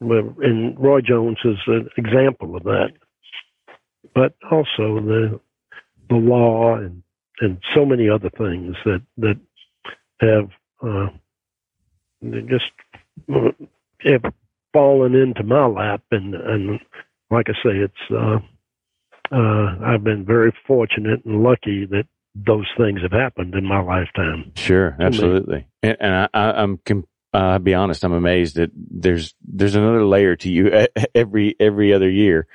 and 0.00 0.78
Roy 0.78 1.00
Jones 1.00 1.38
is 1.44 1.58
an 1.66 1.88
example 1.96 2.56
of 2.56 2.64
that. 2.64 2.92
But 4.14 4.34
also 4.50 5.00
the 5.00 5.40
the 6.08 6.16
law 6.16 6.76
and 6.76 7.02
and 7.40 7.58
so 7.74 7.84
many 7.84 8.08
other 8.08 8.30
things 8.30 8.76
that 8.84 9.02
that 9.18 9.40
have 10.20 10.50
uh, 10.82 11.08
just 12.22 12.70
uh, 13.34 13.50
have 14.04 14.32
fallen 14.72 15.14
into 15.14 15.42
my 15.42 15.66
lap, 15.66 16.02
and 16.10 16.34
and 16.34 16.80
like 17.30 17.46
I 17.48 17.54
say, 17.54 17.78
it's 17.78 17.94
uh, 18.10 18.38
uh, 19.34 19.76
I've 19.84 20.04
been 20.04 20.24
very 20.24 20.52
fortunate 20.66 21.24
and 21.24 21.42
lucky 21.42 21.86
that 21.86 22.06
those 22.34 22.66
things 22.76 23.00
have 23.02 23.12
happened 23.12 23.54
in 23.54 23.64
my 23.64 23.80
lifetime. 23.80 24.52
Sure, 24.56 24.96
absolutely. 25.00 25.66
And, 25.82 25.96
and 26.00 26.14
I, 26.14 26.28
I, 26.34 26.62
I'm, 26.62 26.78
com- 26.84 27.06
uh, 27.34 27.38
I'll 27.38 27.58
be 27.58 27.74
honest, 27.74 28.04
I'm 28.04 28.12
amazed 28.12 28.56
that 28.56 28.70
there's 28.74 29.34
there's 29.42 29.74
another 29.74 30.04
layer 30.04 30.36
to 30.36 30.50
you 30.50 30.86
every 31.14 31.56
every 31.58 31.92
other 31.92 32.08
year. 32.08 32.46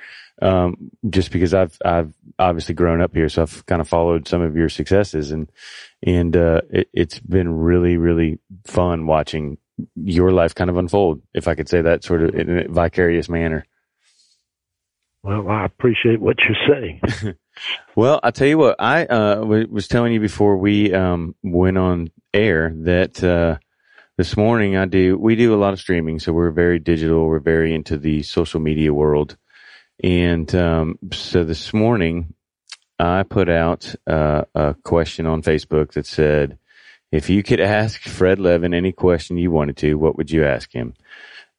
Um, 0.42 0.90
just 1.08 1.32
because 1.32 1.52
I've 1.52 1.76
I've 1.84 2.14
obviously 2.38 2.74
grown 2.74 3.02
up 3.02 3.14
here, 3.14 3.28
so 3.28 3.42
I've 3.42 3.66
kind 3.66 3.82
of 3.82 3.88
followed 3.88 4.26
some 4.26 4.40
of 4.40 4.56
your 4.56 4.70
successes, 4.70 5.32
and 5.32 5.52
and 6.02 6.34
uh, 6.34 6.62
it, 6.70 6.88
it's 6.94 7.18
been 7.18 7.54
really 7.54 7.98
really 7.98 8.38
fun 8.64 9.06
watching 9.06 9.58
your 9.96 10.32
life 10.32 10.54
kind 10.54 10.70
of 10.70 10.76
unfold, 10.76 11.20
if 11.34 11.46
I 11.46 11.54
could 11.54 11.68
say 11.68 11.82
that 11.82 12.04
sort 12.04 12.22
of 12.22 12.34
in 12.34 12.58
a 12.58 12.68
vicarious 12.68 13.28
manner. 13.28 13.66
Well, 15.22 15.46
I 15.48 15.66
appreciate 15.66 16.20
what 16.20 16.36
you're 16.38 16.68
saying. 16.68 17.36
Well, 17.94 18.20
I 18.22 18.30
tell 18.30 18.46
you 18.46 18.58
what, 18.58 18.76
I 18.78 19.04
uh, 19.04 19.34
w- 19.36 19.68
was 19.70 19.88
telling 19.88 20.12
you 20.12 20.20
before 20.20 20.56
we 20.56 20.94
um, 20.94 21.34
went 21.42 21.76
on 21.76 22.10
air 22.32 22.72
that 22.84 23.22
uh, 23.22 23.58
this 24.20 24.36
morning 24.36 24.76
I 24.76 24.84
do 24.84 25.16
we 25.16 25.34
do 25.34 25.54
a 25.54 25.56
lot 25.56 25.72
of 25.72 25.80
streaming, 25.80 26.18
so 26.18 26.30
we're 26.30 26.50
very 26.50 26.78
digital. 26.78 27.26
We're 27.26 27.40
very 27.40 27.74
into 27.74 27.96
the 27.96 28.22
social 28.22 28.60
media 28.60 28.92
world, 28.92 29.38
and 30.04 30.54
um, 30.54 30.98
so 31.10 31.42
this 31.42 31.72
morning 31.72 32.34
I 32.98 33.22
put 33.22 33.48
out 33.48 33.94
uh, 34.06 34.42
a 34.54 34.74
question 34.84 35.24
on 35.24 35.40
Facebook 35.40 35.92
that 35.94 36.04
said, 36.04 36.58
If 37.10 37.30
you 37.30 37.42
could 37.42 37.60
ask 37.60 38.02
Fred 38.02 38.38
Levin 38.38 38.74
any 38.74 38.92
question 38.92 39.38
you 39.38 39.50
wanted 39.50 39.78
to, 39.78 39.94
what 39.94 40.18
would 40.18 40.30
you 40.30 40.44
ask 40.44 40.70
him? 40.70 40.92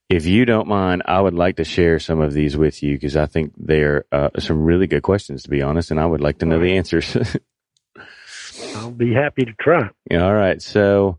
If 0.07 0.27
you 0.27 0.45
don't 0.45 0.67
mind, 0.67 1.01
I 1.07 1.19
would 1.19 1.33
like 1.33 1.55
to 1.55 1.63
share 1.63 1.97
some 1.97 2.21
of 2.21 2.31
these 2.31 2.55
with 2.55 2.83
you 2.83 2.93
because 2.93 3.17
I 3.17 3.25
think 3.25 3.53
they're 3.57 4.05
uh, 4.11 4.29
some 4.37 4.61
really 4.61 4.85
good 4.85 5.01
questions, 5.01 5.41
to 5.43 5.49
be 5.49 5.63
honest, 5.63 5.89
and 5.89 5.99
I 5.99 6.05
would 6.05 6.21
like 6.21 6.37
to 6.37 6.45
know 6.45 6.59
the 6.59 6.77
answers. 6.77 7.17
I'll 8.75 8.91
be 8.91 9.15
happy 9.15 9.45
to 9.45 9.53
try. 9.59 9.89
All 10.11 10.33
right. 10.35 10.61
So, 10.61 11.17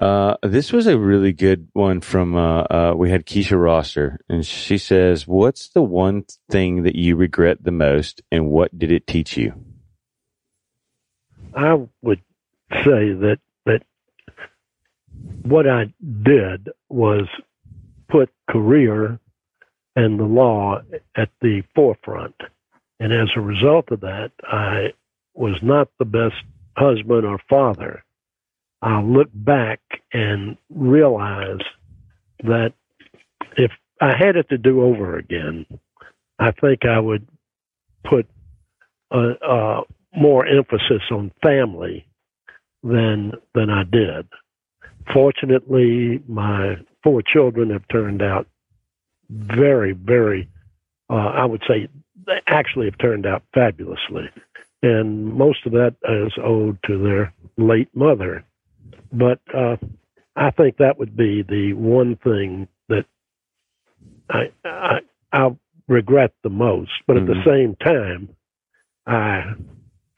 uh, 0.00 0.36
this 0.42 0.72
was 0.72 0.86
a 0.86 0.98
really 0.98 1.32
good 1.32 1.68
one 1.72 2.00
from, 2.00 2.36
uh, 2.36 2.62
uh, 2.62 2.94
we 2.96 3.10
had 3.10 3.24
Keisha 3.24 3.60
Roster 3.60 4.20
and 4.28 4.44
she 4.44 4.78
says, 4.78 5.26
what's 5.26 5.68
the 5.68 5.82
one 5.82 6.24
thing 6.50 6.82
that 6.82 6.96
you 6.96 7.16
regret 7.16 7.62
the 7.62 7.70
most 7.70 8.20
and 8.30 8.50
what 8.50 8.78
did 8.78 8.92
it 8.92 9.06
teach 9.06 9.36
you? 9.36 9.54
I 11.54 11.74
would 12.02 12.20
say 12.70 13.12
that, 13.12 13.38
that 13.64 13.82
what 15.42 15.66
I 15.66 15.92
did 16.22 16.68
was 16.90 17.26
put 18.08 18.30
career 18.50 19.18
and 19.94 20.20
the 20.20 20.24
law 20.24 20.82
at 21.16 21.30
the 21.40 21.62
forefront. 21.74 22.34
And 23.00 23.12
as 23.12 23.30
a 23.34 23.40
result 23.40 23.90
of 23.90 24.00
that, 24.00 24.32
I 24.42 24.92
was 25.34 25.56
not 25.62 25.88
the 25.98 26.04
best 26.04 26.36
husband 26.76 27.24
or 27.24 27.38
father. 27.48 28.04
I 28.82 29.00
look 29.00 29.28
back 29.32 29.80
and 30.12 30.56
realize 30.70 31.60
that 32.44 32.72
if 33.56 33.70
I 34.00 34.14
had 34.16 34.36
it 34.36 34.48
to 34.50 34.58
do 34.58 34.82
over 34.82 35.16
again, 35.16 35.66
I 36.38 36.50
think 36.52 36.84
I 36.84 36.98
would 36.98 37.26
put 38.04 38.26
a, 39.10 39.32
a 39.42 39.82
more 40.14 40.46
emphasis 40.46 41.02
on 41.10 41.32
family 41.42 42.06
than 42.82 43.32
than 43.54 43.70
I 43.70 43.84
did. 43.84 44.28
Fortunately, 45.12 46.22
my 46.28 46.76
four 47.02 47.22
children 47.22 47.70
have 47.70 47.86
turned 47.88 48.22
out 48.22 48.46
very, 49.30 49.92
very. 49.92 50.48
Uh, 51.08 51.14
I 51.14 51.44
would 51.44 51.62
say 51.68 51.88
they 52.26 52.40
actually 52.46 52.86
have 52.86 52.98
turned 52.98 53.26
out 53.26 53.42
fabulously, 53.54 54.28
and 54.82 55.32
most 55.32 55.64
of 55.66 55.72
that 55.72 55.94
is 56.08 56.32
owed 56.42 56.78
to 56.86 57.02
their 57.02 57.32
late 57.56 57.88
mother. 57.94 58.44
But 59.12 59.40
uh, 59.54 59.76
I 60.34 60.50
think 60.50 60.78
that 60.78 60.98
would 60.98 61.16
be 61.16 61.42
the 61.42 61.72
one 61.74 62.16
thing 62.16 62.68
that 62.88 63.06
I 64.30 64.50
I, 64.64 65.00
I 65.32 65.56
regret 65.88 66.32
the 66.42 66.50
most. 66.50 66.92
But 67.06 67.16
mm-hmm. 67.16 67.30
at 67.30 67.34
the 67.34 67.40
mm-hmm. 67.40 67.50
same 67.50 67.76
time, 67.76 68.28
I 69.06 69.54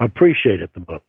appreciate 0.00 0.62
it 0.62 0.70
the 0.74 0.84
most. 0.88 1.04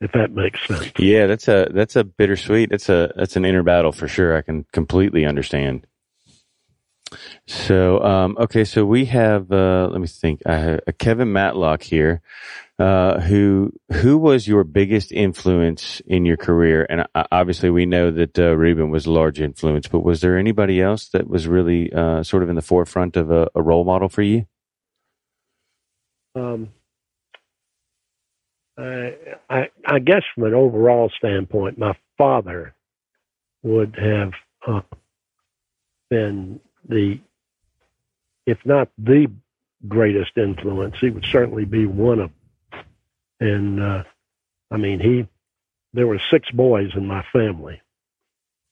If 0.00 0.12
that 0.12 0.32
makes 0.32 0.66
sense. 0.66 0.92
Yeah, 0.98 1.26
that's 1.26 1.46
a 1.46 1.68
that's 1.74 1.94
a 1.94 2.04
bittersweet. 2.04 2.70
That's 2.70 2.88
a 2.88 3.12
that's 3.16 3.36
an 3.36 3.44
inner 3.44 3.62
battle 3.62 3.92
for 3.92 4.08
sure. 4.08 4.34
I 4.34 4.40
can 4.40 4.64
completely 4.72 5.26
understand. 5.26 5.86
So, 7.46 8.02
um, 8.02 8.36
okay, 8.38 8.64
so 8.64 8.84
we 8.84 9.06
have, 9.06 9.50
uh, 9.50 9.88
let 9.90 10.00
me 10.00 10.06
think, 10.06 10.42
I 10.46 10.56
have 10.56 10.80
Kevin 10.98 11.32
Matlock 11.32 11.82
here, 11.82 12.22
uh, 12.80 13.20
who, 13.20 13.70
who 13.92 14.16
was 14.16 14.48
your 14.48 14.64
biggest 14.64 15.12
influence 15.12 16.00
in 16.06 16.24
your 16.24 16.38
career? 16.38 16.86
And 16.88 17.02
uh, 17.14 17.24
obviously 17.30 17.68
we 17.68 17.84
know 17.84 18.10
that, 18.10 18.38
uh, 18.38 18.56
Reubin 18.56 18.90
was 18.90 19.04
a 19.04 19.12
large 19.12 19.38
influence, 19.38 19.86
but 19.86 20.00
was 20.00 20.22
there 20.22 20.38
anybody 20.38 20.80
else 20.80 21.10
that 21.10 21.28
was 21.28 21.46
really, 21.46 21.92
uh, 21.92 22.22
sort 22.22 22.42
of 22.42 22.48
in 22.48 22.56
the 22.56 22.62
forefront 22.62 23.16
of 23.16 23.30
a, 23.30 23.48
a 23.54 23.62
role 23.62 23.84
model 23.84 24.08
for 24.08 24.22
you? 24.22 24.46
Um, 26.34 26.70
I, 28.78 29.14
I, 29.50 29.68
I 29.84 29.98
guess 29.98 30.22
from 30.34 30.44
an 30.44 30.54
overall 30.54 31.10
standpoint, 31.18 31.76
my 31.76 31.94
father 32.16 32.74
would 33.62 33.96
have 34.00 34.32
uh, 34.66 34.80
been 36.08 36.60
the, 36.88 37.20
if 38.46 38.58
not 38.64 38.88
the 38.96 39.30
greatest 39.86 40.32
influence, 40.38 40.96
he 40.98 41.10
would 41.10 41.26
certainly 41.26 41.66
be 41.66 41.84
one 41.84 42.20
of. 42.20 42.30
And 43.40 43.82
uh, 43.82 44.04
I 44.70 44.76
mean, 44.76 45.00
he, 45.00 45.26
there 45.92 46.06
were 46.06 46.20
six 46.30 46.50
boys 46.50 46.90
in 46.94 47.06
my 47.06 47.24
family. 47.32 47.80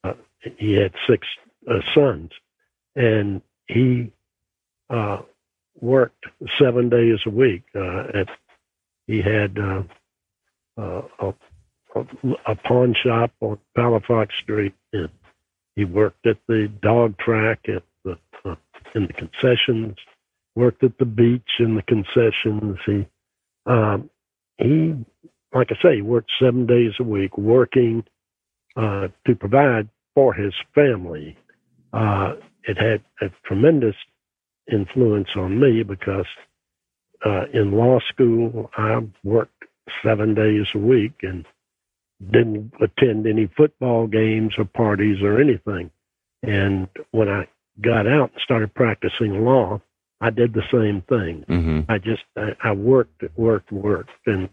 Uh, 0.04 0.14
he 0.57 0.74
had 0.74 0.92
six 1.09 1.26
uh, 1.68 1.81
sons, 1.94 2.31
and 2.94 3.42
he 3.66 4.12
uh, 4.90 5.22
worked 5.81 6.24
seven 6.59 6.88
days 6.88 7.18
a 7.26 7.31
week. 7.31 7.64
Uh, 7.74 8.04
at 8.14 8.28
he 9.07 9.22
had 9.22 9.59
uh, 9.59 9.83
a, 10.76 11.02
a, 11.18 11.35
a 12.46 12.54
pawn 12.54 12.94
shop 12.94 13.33
on 13.40 13.59
Palafox 13.76 14.33
Street, 14.42 14.74
and 14.92 15.09
he 15.76 15.85
worked 15.85 16.26
at 16.26 16.38
the 16.46 16.70
dog 16.83 17.16
track 17.18 17.61
at 17.68 17.83
the 18.04 18.18
uh, 18.44 18.57
in 18.94 19.07
the 19.07 19.12
concessions, 19.14 19.96
worked 20.54 20.85
at 20.85 20.98
the 20.98 21.04
beach 21.04 21.50
in 21.59 21.74
the 21.74 21.83
concessions. 21.83 22.78
He 22.85 23.07
um, 23.66 24.11
he 24.59 24.94
like 25.53 25.68
I 25.71 25.83
say, 25.83 26.01
worked 26.01 26.31
seven 26.40 26.66
days 26.66 26.92
a 27.01 27.03
week, 27.03 27.38
working 27.38 28.05
uh, 28.77 29.09
to 29.27 29.35
provide 29.35 29.88
for 30.14 30.35
his 30.35 30.55
family. 30.75 31.37
Uh, 31.92 32.35
it 32.64 32.77
had 32.77 33.03
a 33.21 33.31
tremendous 33.44 33.97
influence 34.71 35.29
on 35.37 35.59
me 35.59 35.83
because 35.83 36.27
uh, 37.25 37.47
in 37.53 37.73
law 37.73 37.99
school 38.09 38.71
I 38.77 39.01
worked 39.25 39.64
seven 40.03 40.35
days 40.35 40.66
a 40.75 40.79
week 40.79 41.14
and 41.23 41.47
didn't 42.31 42.73
attend 42.81 43.27
any 43.27 43.47
football 43.47 44.07
games 44.07 44.55
or 44.59 44.64
parties 44.64 45.23
or 45.23 45.40
anything. 45.40 45.90
And 46.42 46.88
when 47.11 47.29
I 47.29 47.49
got 47.81 48.07
out 48.07 48.33
and 48.33 48.42
started 48.42 48.75
practicing 48.75 49.44
law, 49.44 49.81
I 50.20 50.31
did 50.31 50.52
the 50.52 50.64
same 50.72 51.02
thing. 51.02 51.44
Mm-hmm. 51.48 51.90
I 51.90 51.98
just 51.98 52.24
I, 52.37 52.54
I 52.62 52.72
worked, 52.72 53.22
worked, 53.37 53.70
worked, 53.70 54.11
and 54.26 54.48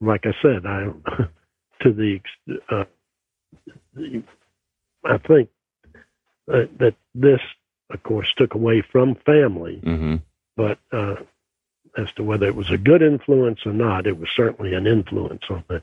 like 0.00 0.24
I 0.26 0.34
said, 0.42 0.66
I 0.66 0.86
to 1.82 1.92
the, 1.92 2.20
uh, 2.70 2.84
the 3.94 4.22
I 5.04 5.18
think 5.18 5.50
that, 6.46 6.70
that 6.78 6.94
this, 7.14 7.40
of 7.90 8.02
course, 8.02 8.32
took 8.36 8.54
away 8.54 8.82
from 8.82 9.14
family, 9.26 9.80
mm-hmm. 9.82 10.16
but 10.56 10.78
uh, 10.92 11.16
as 11.96 12.12
to 12.16 12.24
whether 12.24 12.46
it 12.46 12.54
was 12.54 12.70
a 12.70 12.78
good 12.78 13.02
influence 13.02 13.60
or 13.64 13.72
not, 13.72 14.06
it 14.06 14.18
was 14.18 14.28
certainly 14.34 14.74
an 14.74 14.86
influence 14.86 15.42
on 15.48 15.64
it. 15.70 15.82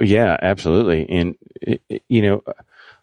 Yeah, 0.00 0.36
absolutely. 0.40 1.08
And, 1.08 1.36
you 2.08 2.22
know, 2.22 2.42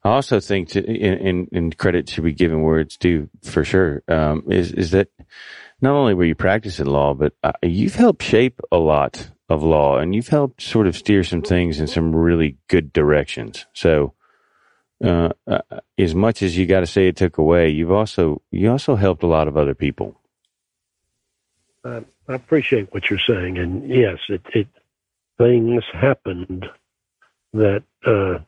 I 0.05 0.09
also 0.09 0.39
think 0.39 0.69
to, 0.69 0.87
and, 0.87 1.49
and 1.51 1.75
credit 1.75 2.07
should 2.07 2.23
be 2.23 2.31
given 2.31 2.61
where 2.61 2.79
it's 2.79 2.95
due 2.95 3.27
for 3.41 3.63
sure, 3.63 4.03
um, 4.07 4.43
is, 4.47 4.71
is 4.71 4.91
that 4.91 5.07
not 5.81 5.95
only 5.95 6.13
were 6.13 6.25
you 6.25 6.35
practicing 6.35 6.85
law, 6.85 7.15
but 7.15 7.33
uh, 7.43 7.53
you've 7.63 7.95
helped 7.95 8.21
shape 8.21 8.61
a 8.71 8.77
lot 8.77 9.31
of 9.49 9.63
law 9.63 9.97
and 9.97 10.13
you've 10.13 10.27
helped 10.27 10.61
sort 10.61 10.85
of 10.85 10.95
steer 10.95 11.23
some 11.23 11.41
things 11.41 11.79
in 11.79 11.87
some 11.87 12.15
really 12.15 12.55
good 12.67 12.93
directions. 12.93 13.65
So, 13.73 14.13
uh, 15.03 15.29
uh, 15.47 15.61
as 15.97 16.13
much 16.13 16.43
as 16.43 16.55
you 16.55 16.67
got 16.67 16.81
to 16.81 16.85
say 16.85 17.07
it 17.07 17.15
took 17.15 17.39
away, 17.39 17.69
you've 17.69 17.91
also, 17.91 18.43
you 18.51 18.69
also 18.69 18.95
helped 18.95 19.23
a 19.23 19.27
lot 19.27 19.47
of 19.47 19.57
other 19.57 19.73
people. 19.73 20.21
I 21.83 22.03
appreciate 22.27 22.93
what 22.93 23.09
you're 23.09 23.17
saying. 23.17 23.57
And 23.57 23.89
yes, 23.89 24.19
it, 24.29 24.41
it 24.53 24.67
things 25.39 25.83
happened 25.91 26.67
that, 27.53 27.83
uh, 28.05 28.43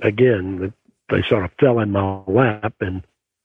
again, 0.00 0.72
they 1.10 1.22
sort 1.28 1.44
of 1.44 1.50
fell 1.58 1.78
in 1.80 1.92
my 1.92 2.20
lap 2.26 2.74
and 2.80 3.02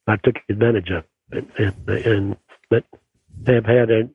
I 0.07 0.17
took 0.17 0.37
advantage 0.49 0.89
of 0.89 1.03
it. 1.31 1.45
And, 1.57 1.89
and 2.05 2.37
that 2.69 2.83
have 3.45 3.65
had 3.65 3.89
a, 3.91 4.09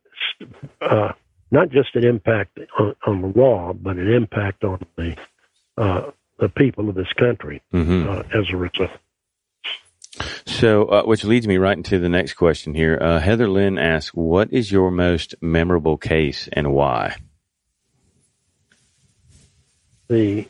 uh, 0.81 1.13
not 1.51 1.71
just 1.71 1.95
an 1.95 2.05
impact 2.05 2.59
on, 2.79 2.95
on, 3.07 3.23
the 3.23 3.39
law, 3.39 3.73
but 3.73 3.97
an 3.97 4.13
impact 4.13 4.65
on 4.65 4.85
the, 4.97 5.17
uh, 5.79 6.11
the 6.39 6.49
people 6.49 6.89
of 6.89 6.95
this 6.95 7.13
country 7.13 7.63
mm-hmm. 7.73 8.09
Uh, 8.09 8.23
as 8.39 8.51
a 8.51 8.57
result. 8.57 8.91
So, 10.47 10.87
uh, 10.87 11.03
which 11.03 11.25
leads 11.25 11.47
me 11.47 11.59
right 11.59 11.77
into 11.77 11.99
the 11.99 12.09
next 12.09 12.35
question 12.35 12.75
here. 12.75 12.99
Uh, 12.99 13.21
Heather 13.21 13.49
Lynn 13.49 13.77
asks, 13.77 14.15
"What 14.15 14.51
is 14.51 14.73
your 14.73 14.91
most 14.91 15.35
memorable 15.43 15.99
case 15.99 16.49
and 16.51 16.73
why?" 16.73 17.17
the 20.09 20.47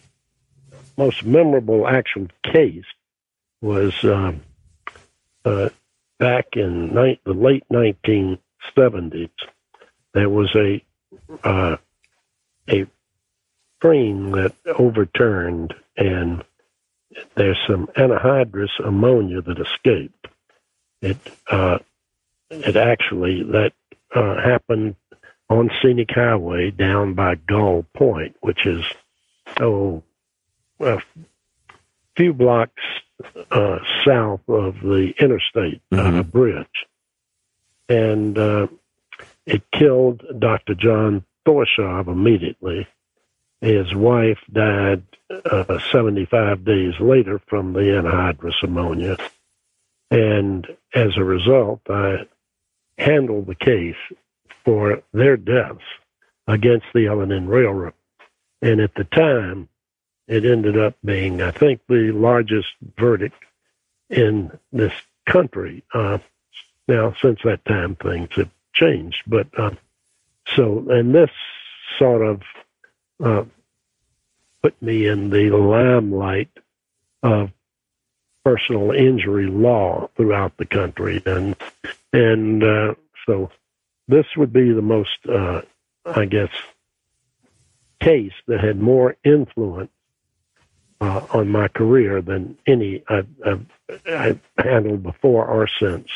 most 0.97 1.25
memorable 1.25 1.87
actual 1.87 2.29
case 2.43 2.85
was 3.61 3.93
um, 4.05 4.43
uh, 5.45 5.69
back 6.19 6.49
in 6.55 6.95
ni- 6.95 7.21
the 7.25 7.33
late 7.33 7.65
1970s. 7.73 9.31
There 10.15 10.31
was 10.31 10.55
a 10.55 10.83
uh, 11.45 11.77
a 12.69 12.87
train 13.81 14.33
that 14.33 14.55
overturned, 14.67 15.75
and 15.97 16.43
there's 17.35 17.59
some 17.67 17.89
anhydrous 17.97 18.71
ammonia 18.85 19.43
that 19.43 19.61
escaped. 19.61 20.29
It 21.03 21.19
uh, 21.51 21.79
it 22.51 22.77
actually 22.77 23.43
that 23.43 23.73
uh, 24.15 24.41
happened 24.41 24.97
on 25.49 25.71
Scenic 25.81 26.11
Highway 26.11 26.71
down 26.71 27.15
by 27.15 27.35
Gull 27.35 27.85
Point, 27.95 28.37
which 28.41 28.67
is 28.67 28.85
oh, 29.61 30.03
a 30.81 31.03
few 32.17 32.33
blocks 32.33 32.83
uh, 33.51 33.79
south 34.07 34.41
of 34.49 34.81
the 34.81 35.13
interstate 35.19 35.81
uh, 35.93 35.97
Mhm. 35.97 36.31
bridge, 36.31 36.87
and 37.89 38.37
uh, 38.39 38.67
it 39.47 39.63
killed 39.73 40.23
Dr. 40.39 40.75
John 40.75 41.25
Thorshaw 41.47 42.07
immediately. 42.09 42.87
His 43.61 43.95
wife 43.95 44.39
died 44.53 45.03
uh, 45.31 45.79
75 45.91 46.65
days 46.65 46.95
later 47.01 47.41
from 47.47 47.73
the 47.73 47.81
anhydrous 47.81 48.63
ammonia. 48.63 49.17
And 50.11 50.67
as 50.95 51.17
a 51.17 51.25
result, 51.25 51.81
I 51.89 52.27
handled 52.99 53.47
the 53.47 53.55
case 53.55 53.97
for 54.65 55.03
their 55.13 55.37
deaths 55.37 55.83
against 56.47 56.87
the 56.95 57.07
L&N 57.07 57.49
Railroad. 57.49 57.95
And 58.63 58.81
at 58.81 58.95
the 58.95 59.05
time, 59.05 59.69
it 60.29 60.45
ended 60.45 60.79
up 60.79 60.95
being, 61.05 61.43
I 61.43 61.51
think, 61.51 61.81
the 61.89 62.11
largest 62.13 62.69
verdict 62.97 63.43
in 64.11 64.57
this 64.73 64.93
country. 65.27 65.85
Uh, 65.93 66.19
now, 66.89 67.15
since 67.21 67.41
that 67.45 67.65
time, 67.65 67.97
things 67.97 68.31
have 68.37 68.51
changed. 68.75 69.23
But 69.27 69.49
uh, 69.59 69.71
so, 70.55 70.87
and 70.91 71.15
this 71.15 71.31
sort 71.99 72.23
of 72.23 72.43
uh, 73.23 73.45
put 74.63 74.81
me 74.83 75.07
in 75.07 75.31
the 75.31 75.51
limelight 75.51 76.51
of 77.23 77.51
personal 78.45 78.93
injury 78.93 79.47
law 79.47 80.09
throughout 80.17 80.57
the 80.57 80.67
country, 80.67 81.23
and 81.27 81.57
and 82.13 82.63
uh, 82.63 82.95
so 83.27 83.51
this 84.09 84.27
would 84.37 84.53
be 84.53 84.73
the 84.73 84.83
most, 84.83 85.19
uh, 85.29 85.63
I 86.05 86.27
guess, 86.27 86.51
case 88.01 88.33
that 88.47 88.61
had 88.61 88.81
more 88.81 89.17
influence 89.25 89.91
uh, 91.01 91.27
on 91.31 91.49
my 91.49 91.69
career 91.69 92.23
than 92.23 92.57
any 92.67 93.03
I've, 93.09 93.29
I've, 93.45 93.67
I've 94.07 94.41
handled 94.59 95.03
before 95.03 95.47
or 95.47 95.69
since. 95.81 96.09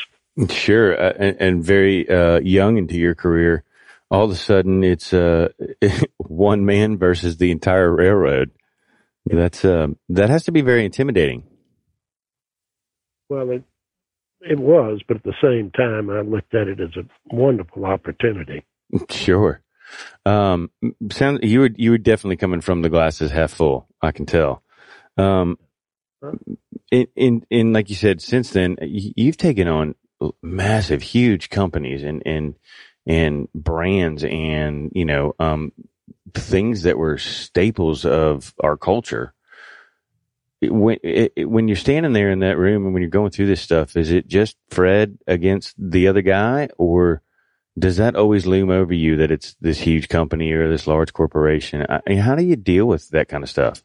Sure, 0.49 0.99
uh, 0.99 1.13
and, 1.17 1.37
and 1.39 1.63
very 1.63 2.09
uh, 2.09 2.39
young 2.39 2.77
into 2.77 2.95
your 2.95 3.15
career, 3.15 3.63
all 4.09 4.25
of 4.25 4.31
a 4.31 4.35
sudden 4.35 4.83
it's 4.83 5.13
uh, 5.13 5.49
one 6.17 6.65
man 6.65 6.97
versus 6.97 7.37
the 7.37 7.51
entire 7.51 7.93
railroad. 7.93 8.51
That's 9.25 9.63
uh, 9.63 9.87
that 10.09 10.29
has 10.29 10.43
to 10.45 10.51
be 10.51 10.61
very 10.61 10.83
intimidating. 10.85 11.43
Well, 13.29 13.49
it 13.51 13.63
it 14.41 14.59
was, 14.59 15.01
but 15.07 15.17
at 15.17 15.23
the 15.23 15.35
same 15.41 15.71
time, 15.71 16.09
I 16.09 16.21
looked 16.21 16.55
at 16.55 16.67
it 16.67 16.79
as 16.79 16.95
a 16.97 17.35
wonderful 17.35 17.85
opportunity. 17.85 18.65
Sure. 19.09 19.61
Um, 20.25 20.69
sound 21.11 21.39
you 21.43 21.61
were 21.61 21.69
you 21.75 21.91
were 21.91 21.97
definitely 21.97 22.37
coming 22.37 22.61
from 22.61 22.81
the 22.81 22.89
glasses 22.89 23.31
half 23.31 23.51
full. 23.51 23.87
I 24.01 24.11
can 24.11 24.25
tell. 24.25 24.63
Um, 25.17 25.57
in 26.91 27.07
in 27.15 27.45
in 27.49 27.73
like 27.73 27.89
you 27.89 27.95
said, 27.95 28.21
since 28.21 28.51
then 28.51 28.77
you've 28.81 29.37
taken 29.37 29.67
on 29.67 29.95
massive, 30.41 31.01
huge 31.01 31.49
companies 31.49 32.03
and 32.03 32.21
and 32.25 32.55
and 33.07 33.47
brands 33.53 34.23
and 34.23 34.91
you 34.93 35.05
know 35.05 35.33
um 35.39 35.71
things 36.33 36.83
that 36.83 36.97
were 36.97 37.17
staples 37.17 38.05
of 38.05 38.53
our 38.61 38.77
culture. 38.77 39.33
When 40.61 40.97
it- 41.03 41.49
when 41.49 41.67
you're 41.67 41.75
standing 41.77 42.13
there 42.13 42.29
in 42.29 42.39
that 42.39 42.57
room 42.57 42.85
and 42.85 42.93
when 42.93 43.01
you're 43.01 43.09
going 43.09 43.31
through 43.31 43.47
this 43.47 43.61
stuff, 43.61 43.97
is 43.97 44.11
it 44.11 44.27
just 44.27 44.57
Fred 44.69 45.17
against 45.27 45.73
the 45.79 46.07
other 46.07 46.21
guy, 46.21 46.69
or 46.77 47.23
does 47.79 47.97
that 47.97 48.15
always 48.15 48.45
loom 48.45 48.69
over 48.69 48.93
you 48.93 49.17
that 49.17 49.31
it's 49.31 49.55
this 49.61 49.79
huge 49.79 50.09
company 50.09 50.51
or 50.51 50.69
this 50.69 50.87
large 50.87 51.13
corporation? 51.13 51.85
I 51.89 52.15
how 52.15 52.35
do 52.35 52.43
you 52.43 52.55
deal 52.55 52.85
with 52.87 53.09
that 53.09 53.29
kind 53.29 53.43
of 53.43 53.49
stuff? 53.49 53.83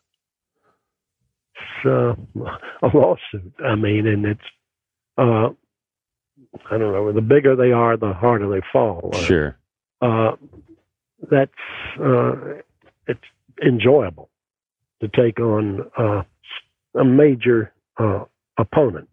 It's 1.85 1.87
uh, 1.87 2.14
a 2.83 2.88
lawsuit. 2.97 3.53
I 3.64 3.75
mean, 3.75 4.07
and 4.07 4.25
it's 4.27 4.40
uh, 5.19 5.49
I 6.71 6.79
don't 6.79 6.92
know. 6.92 7.12
The 7.12 7.21
bigger 7.21 7.57
they 7.57 7.73
are, 7.73 7.97
the 7.97 8.12
harder 8.12 8.49
they 8.49 8.64
fall. 8.73 9.11
Uh, 9.14 9.25
Sure. 9.25 9.57
uh, 10.01 10.33
that's 11.31 11.51
uh, 12.03 12.33
it's 13.07 13.21
enjoyable 13.64 14.29
to 15.01 15.09
take 15.09 15.40
on 15.40 15.81
uh, 15.99 16.23
a 16.99 17.05
major 17.05 17.73
uh, 17.99 18.25
opponent. 18.59 19.09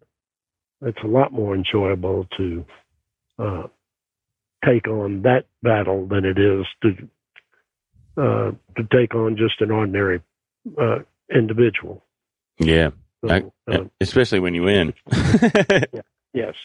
It's 0.81 1.01
a 1.03 1.07
lot 1.07 1.31
more 1.31 1.55
enjoyable 1.55 2.27
to 2.37 2.65
uh, 3.39 3.63
take 4.65 4.87
on 4.87 5.21
that 5.21 5.45
battle 5.61 6.07
than 6.07 6.25
it 6.25 6.37
is 6.37 6.65
to 6.81 7.07
uh, 8.21 8.51
to 8.77 8.83
take 8.91 9.15
on 9.15 9.37
just 9.37 9.61
an 9.61 9.71
ordinary 9.71 10.21
uh, 10.79 10.99
individual. 11.33 12.03
Yeah. 12.59 12.91
So, 13.25 13.29
I- 13.29 13.71
uh, 13.71 13.85
Especially 14.01 14.39
when 14.39 14.53
you 14.53 14.63
win. 14.63 14.93
yes, 16.33 16.55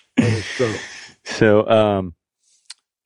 so. 0.57 0.74
so, 1.24 1.68
um, 1.68 2.14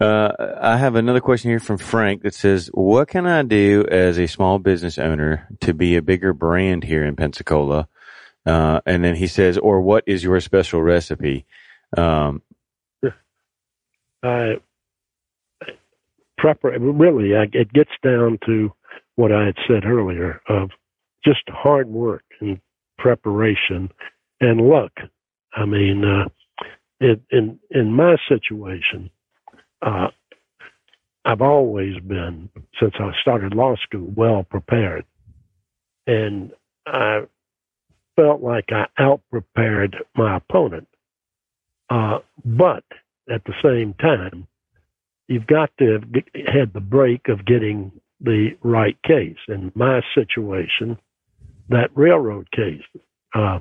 uh, 0.01 0.57
I 0.61 0.77
have 0.79 0.97
another 0.97 1.21
question 1.21 1.51
here 1.51 1.61
from 1.61 1.79
Frank 1.79 2.23
that 2.23 2.35
says, 2.35 2.69
what 2.73 3.09
can 3.09 3.27
I 3.27 3.43
do 3.43 3.87
as 3.89 4.19
a 4.19 4.27
small 4.27 4.59
business 4.59 4.99
owner 4.99 5.47
to 5.61 5.75
be 5.75 5.97
a 5.97 6.03
bigger 6.03 6.33
brand 6.33 6.83
here 6.83 7.05
in 7.05 7.15
Pensacola? 7.15 7.89
Uh, 8.45 8.81
and 8.85 9.05
then 9.05 9.15
he 9.15 9.29
says, 9.29 9.59
or 9.59 9.81
what 9.81 10.03
is 10.09 10.25
your 10.25 10.41
special 10.41 10.83
recipe? 10.83 11.47
Um, 11.97 12.43
I 14.25 14.55
prepar 16.41 16.77
really 16.81 17.37
I, 17.37 17.45
it 17.53 17.73
gets 17.73 17.91
down 18.03 18.39
to 18.47 18.73
what 19.15 19.31
I 19.31 19.47
had 19.47 19.57
said 19.69 19.85
earlier 19.85 20.41
of 20.49 20.71
just 21.25 21.43
hard 21.49 21.89
work 21.89 22.25
and 22.41 22.59
preparation 23.03 23.91
and 24.41 24.61
luck. 24.61 24.93
I 25.55 25.67
mean, 25.67 26.05
uh, 26.05 26.29
it, 27.01 27.21
in 27.31 27.59
in 27.71 27.93
my 27.93 28.17
situation, 28.29 29.11
uh, 29.83 30.09
I've 31.25 31.43
always 31.43 31.99
been 31.99 32.49
since 32.81 32.95
I 32.99 33.11
started 33.21 33.55
law 33.55 33.75
school 33.83 34.13
well 34.17 34.45
prepared, 34.49 35.05
and 36.07 36.53
I 36.87 37.23
felt 38.15 38.41
like 38.41 38.67
I 38.71 38.87
out 38.99 39.21
prepared 39.31 39.97
my 40.17 40.37
opponent. 40.37 40.87
Uh, 41.91 42.19
but 42.45 42.85
at 43.29 43.43
the 43.45 43.55
same 43.63 43.95
time, 43.95 44.47
you've 45.27 45.47
got 45.47 45.71
to 45.79 45.93
have 45.93 46.05
had 46.47 46.73
the 46.73 46.81
break 46.81 47.29
of 47.29 47.45
getting 47.45 47.93
the 48.21 48.51
right 48.63 48.97
case. 49.03 49.37
In 49.49 49.73
my 49.75 50.01
situation, 50.15 50.99
that 51.73 51.91
railroad 51.95 52.51
case, 52.51 52.83
uh, 53.35 53.61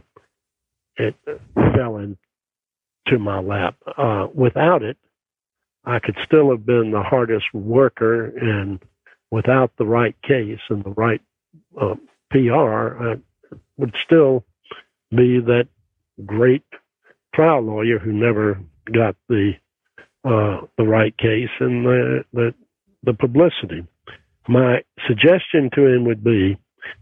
it 0.97 1.15
fell 1.55 1.97
into 1.97 3.19
my 3.19 3.39
lap. 3.39 3.75
Uh, 3.97 4.27
without 4.33 4.83
it, 4.83 4.97
I 5.85 5.99
could 5.99 6.17
still 6.23 6.51
have 6.51 6.65
been 6.65 6.91
the 6.91 7.01
hardest 7.01 7.53
worker, 7.53 8.25
and 8.25 8.79
without 9.31 9.71
the 9.77 9.85
right 9.85 10.15
case 10.21 10.59
and 10.69 10.83
the 10.83 10.91
right 10.91 11.21
uh, 11.79 11.95
PR, 12.29 13.11
I 13.11 13.15
would 13.77 13.95
still 14.03 14.45
be 15.09 15.39
that 15.39 15.67
great 16.25 16.63
trial 17.33 17.61
lawyer 17.61 17.99
who 17.99 18.11
never 18.11 18.59
got 18.91 19.15
the 19.27 19.53
uh, 20.23 20.61
the 20.77 20.83
right 20.83 21.17
case 21.17 21.49
and 21.59 21.85
the, 21.85 22.25
the 22.31 22.53
the 23.03 23.13
publicity. 23.13 23.85
My 24.47 24.83
suggestion 25.07 25.69
to 25.73 25.87
him 25.87 26.05
would 26.05 26.23
be 26.23 26.57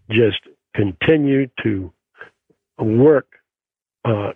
just 0.10 0.40
continue 0.76 1.48
to 1.64 1.92
work 2.80 3.28
uh, 4.06 4.32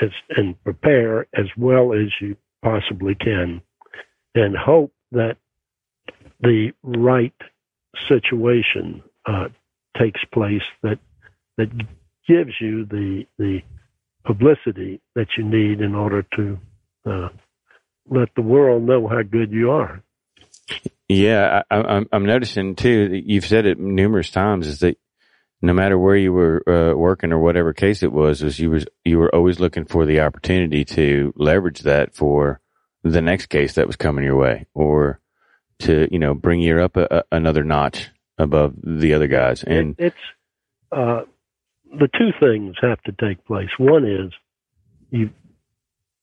as, 0.00 0.10
and 0.30 0.62
prepare 0.62 1.22
as 1.34 1.46
well 1.56 1.92
as 1.92 2.08
you 2.20 2.36
possibly 2.62 3.14
can, 3.14 3.60
and 4.34 4.56
hope 4.56 4.92
that 5.12 5.36
the 6.40 6.72
right 6.82 7.34
situation 8.08 9.02
uh, 9.26 9.48
takes 9.98 10.20
place 10.32 10.62
that 10.82 10.98
that 11.56 11.70
gives 12.26 12.52
you 12.60 12.84
the 12.86 13.26
the 13.38 13.60
publicity 14.24 15.00
that 15.14 15.26
you 15.36 15.44
need 15.44 15.80
in 15.80 15.94
order 15.94 16.24
to 16.36 16.58
uh, 17.06 17.28
let 18.08 18.28
the 18.36 18.42
world 18.42 18.82
know 18.82 19.08
how 19.08 19.22
good 19.22 19.50
you 19.50 19.70
are. 19.70 20.02
Yeah, 21.08 21.62
I, 21.70 22.04
I'm 22.12 22.26
noticing 22.26 22.76
too. 22.76 23.08
That 23.08 23.24
you've 23.26 23.46
said 23.46 23.66
it 23.66 23.78
numerous 23.78 24.30
times. 24.30 24.66
Is 24.66 24.80
that 24.80 24.96
no 25.62 25.72
matter 25.72 25.98
where 25.98 26.16
you 26.16 26.32
were 26.32 26.62
uh, 26.68 26.96
working 26.96 27.32
or 27.32 27.38
whatever 27.38 27.72
case 27.72 28.02
it 28.02 28.12
was, 28.12 28.42
is 28.42 28.58
you 28.58 28.70
was 28.70 28.86
you 29.04 29.18
were 29.18 29.34
always 29.34 29.60
looking 29.60 29.84
for 29.84 30.06
the 30.06 30.20
opportunity 30.20 30.84
to 30.84 31.32
leverage 31.36 31.80
that 31.80 32.14
for 32.14 32.60
the 33.02 33.20
next 33.20 33.46
case 33.46 33.74
that 33.74 33.86
was 33.86 33.96
coming 33.96 34.24
your 34.24 34.36
way, 34.36 34.66
or 34.74 35.20
to 35.80 36.08
you 36.10 36.18
know 36.18 36.34
bring 36.34 36.60
you 36.60 36.80
up 36.80 36.96
a, 36.96 37.06
a, 37.10 37.22
another 37.32 37.64
notch 37.64 38.10
above 38.38 38.74
the 38.82 39.14
other 39.14 39.26
guys. 39.26 39.62
And 39.62 39.96
it, 39.98 40.06
it's 40.06 40.16
uh, 40.92 41.22
the 41.92 42.08
two 42.08 42.30
things 42.40 42.76
have 42.80 43.02
to 43.02 43.12
take 43.12 43.44
place. 43.44 43.70
One 43.78 44.06
is 44.06 44.32
you, 45.10 45.30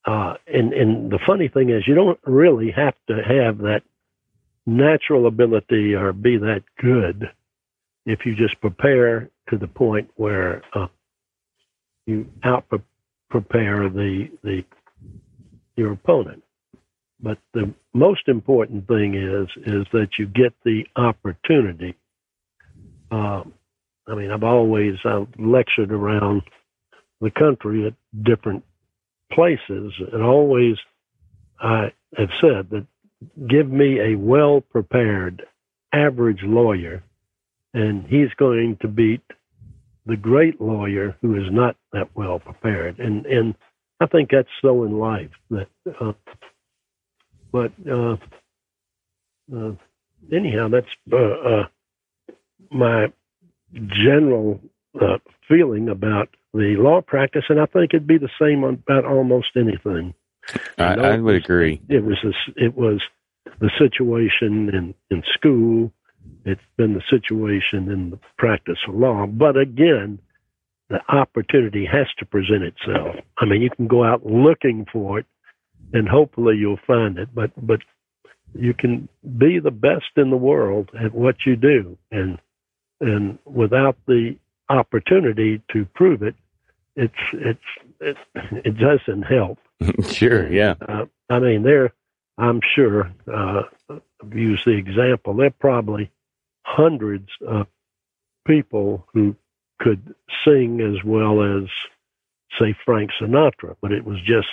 uh, 0.04 0.34
and 0.46 0.72
and 0.72 1.12
the 1.12 1.20
funny 1.24 1.48
thing 1.48 1.70
is 1.70 1.86
you 1.86 1.94
don't 1.94 2.18
really 2.24 2.72
have 2.72 2.94
to 3.08 3.14
have 3.14 3.58
that 3.58 3.82
natural 4.66 5.26
ability 5.26 5.94
or 5.94 6.12
be 6.12 6.38
that 6.38 6.62
good. 6.80 7.30
If 8.08 8.24
you 8.24 8.34
just 8.34 8.58
prepare 8.62 9.30
to 9.50 9.58
the 9.58 9.68
point 9.68 10.10
where 10.16 10.62
uh, 10.74 10.86
you 12.06 12.26
out 12.42 12.64
prepare 13.28 13.88
the 13.90 14.30
the 14.42 14.64
your 15.76 15.92
opponent. 15.92 16.42
But 17.20 17.38
the 17.52 17.74
most 17.92 18.22
important 18.26 18.88
thing 18.88 19.14
is 19.14 19.48
is 19.66 19.86
that 19.92 20.08
you 20.18 20.26
get 20.26 20.54
the 20.64 20.84
opportunity. 20.96 21.96
Uh, 23.10 23.42
I 24.06 24.14
mean, 24.14 24.30
I've 24.30 24.42
always 24.42 24.94
I've 25.04 25.28
lectured 25.38 25.92
around 25.92 26.42
the 27.20 27.30
country 27.30 27.86
at 27.86 27.94
different 28.24 28.64
places, 29.30 29.92
and 30.12 30.22
always 30.22 30.76
I 31.60 31.92
have 32.16 32.30
said 32.40 32.70
that 32.70 32.86
give 33.46 33.68
me 33.68 34.00
a 34.00 34.14
well 34.14 34.62
prepared 34.62 35.44
average 35.92 36.42
lawyer, 36.42 37.02
and 37.78 38.06
he's 38.06 38.32
going 38.36 38.76
to 38.80 38.88
beat 38.88 39.22
the 40.06 40.16
great 40.16 40.60
lawyer 40.60 41.16
who 41.20 41.36
is 41.36 41.50
not 41.50 41.76
that 41.92 42.08
well 42.14 42.38
prepared. 42.38 42.98
And 42.98 43.26
and 43.26 43.54
I 44.00 44.06
think 44.06 44.30
that's 44.30 44.48
so 44.60 44.84
in 44.84 44.98
life 44.98 45.30
that. 45.50 45.68
Uh, 46.00 46.12
but 47.50 47.72
uh, 47.90 48.16
uh, 49.54 49.72
anyhow, 50.32 50.68
that's 50.68 50.86
uh, 51.12 51.16
uh, 51.16 51.66
my 52.70 53.06
general 53.86 54.60
uh, 55.00 55.18
feeling 55.48 55.88
about 55.88 56.28
the 56.52 56.76
law 56.78 57.00
practice, 57.00 57.44
and 57.48 57.60
I 57.60 57.66
think 57.66 57.94
it'd 57.94 58.06
be 58.06 58.18
the 58.18 58.28
same 58.40 58.64
about 58.64 59.04
almost 59.04 59.48
anything. 59.56 60.14
I, 60.78 60.94
I 60.94 61.16
would 61.18 61.36
agree. 61.36 61.80
It 61.88 62.04
was 62.04 62.18
a, 62.24 62.32
it 62.62 62.76
was 62.76 63.00
the 63.60 63.70
situation 63.78 64.68
in 64.70 64.94
in 65.10 65.22
school. 65.34 65.92
It's 66.48 66.60
been 66.76 66.94
the 66.94 67.02
situation 67.10 67.90
in 67.90 68.10
the 68.10 68.18
practice 68.38 68.78
of 68.88 68.94
law. 68.94 69.26
But 69.26 69.56
again, 69.56 70.18
the 70.88 71.00
opportunity 71.08 71.84
has 71.84 72.06
to 72.18 72.24
present 72.24 72.62
itself. 72.62 73.16
I 73.36 73.44
mean, 73.44 73.60
you 73.60 73.70
can 73.70 73.86
go 73.86 74.04
out 74.04 74.24
looking 74.24 74.86
for 74.90 75.18
it, 75.18 75.26
and 75.92 76.08
hopefully 76.08 76.56
you'll 76.56 76.80
find 76.86 77.18
it. 77.18 77.28
But 77.34 77.50
but 77.60 77.80
you 78.54 78.72
can 78.72 79.08
be 79.36 79.58
the 79.58 79.70
best 79.70 80.06
in 80.16 80.30
the 80.30 80.36
world 80.36 80.90
at 80.98 81.14
what 81.14 81.36
you 81.44 81.56
do, 81.56 81.98
and 82.10 82.38
and 83.00 83.38
without 83.44 83.96
the 84.06 84.36
opportunity 84.70 85.60
to 85.72 85.84
prove 85.94 86.22
it, 86.22 86.34
it's 86.96 87.12
it's 87.34 87.60
it, 88.00 88.16
it 88.34 88.78
doesn't 88.78 89.22
help. 89.22 89.58
sure, 90.10 90.50
yeah. 90.50 90.74
Uh, 90.80 91.04
I 91.28 91.38
mean, 91.40 91.62
there, 91.62 91.92
I'm 92.38 92.60
sure. 92.74 93.12
Uh, 93.30 93.64
use 94.32 94.62
the 94.64 94.72
example. 94.72 95.34
There 95.34 95.50
probably 95.50 96.10
hundreds 96.68 97.28
of 97.46 97.66
people 98.46 99.06
who 99.14 99.34
could 99.80 100.14
sing 100.44 100.80
as 100.80 101.02
well 101.02 101.42
as, 101.42 101.68
say, 102.58 102.76
Frank 102.84 103.10
Sinatra, 103.18 103.76
but 103.80 103.92
it 103.92 104.04
was 104.04 104.20
just 104.20 104.48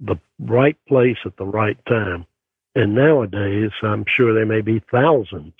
the 0.00 0.16
right 0.38 0.76
place 0.86 1.16
at 1.24 1.36
the 1.36 1.46
right 1.46 1.78
time. 1.86 2.26
And 2.74 2.94
nowadays, 2.94 3.70
I'm 3.82 4.04
sure 4.06 4.34
there 4.34 4.46
may 4.46 4.60
be 4.60 4.82
thousands 4.90 5.54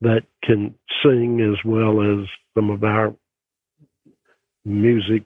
that 0.00 0.24
can 0.44 0.74
sing 1.02 1.40
as 1.40 1.64
well 1.64 2.02
as 2.02 2.26
some 2.54 2.70
of 2.70 2.84
our 2.84 3.14
music 4.64 5.22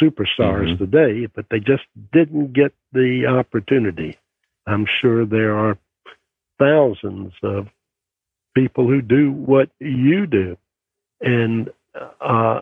superstars 0.00 0.72
mm-hmm. 0.72 0.84
today, 0.84 1.26
but 1.26 1.46
they 1.50 1.60
just 1.60 1.84
didn't 2.12 2.54
get 2.54 2.72
the 2.92 3.26
opportunity. 3.26 4.16
I'm 4.66 4.86
sure 4.86 5.24
there 5.26 5.54
are 5.54 5.78
thousands 6.58 7.32
of 7.42 7.68
people 8.54 8.86
who 8.86 9.02
do 9.02 9.32
what 9.32 9.68
you 9.80 10.26
do. 10.26 10.56
And, 11.20 11.70
uh, 12.20 12.60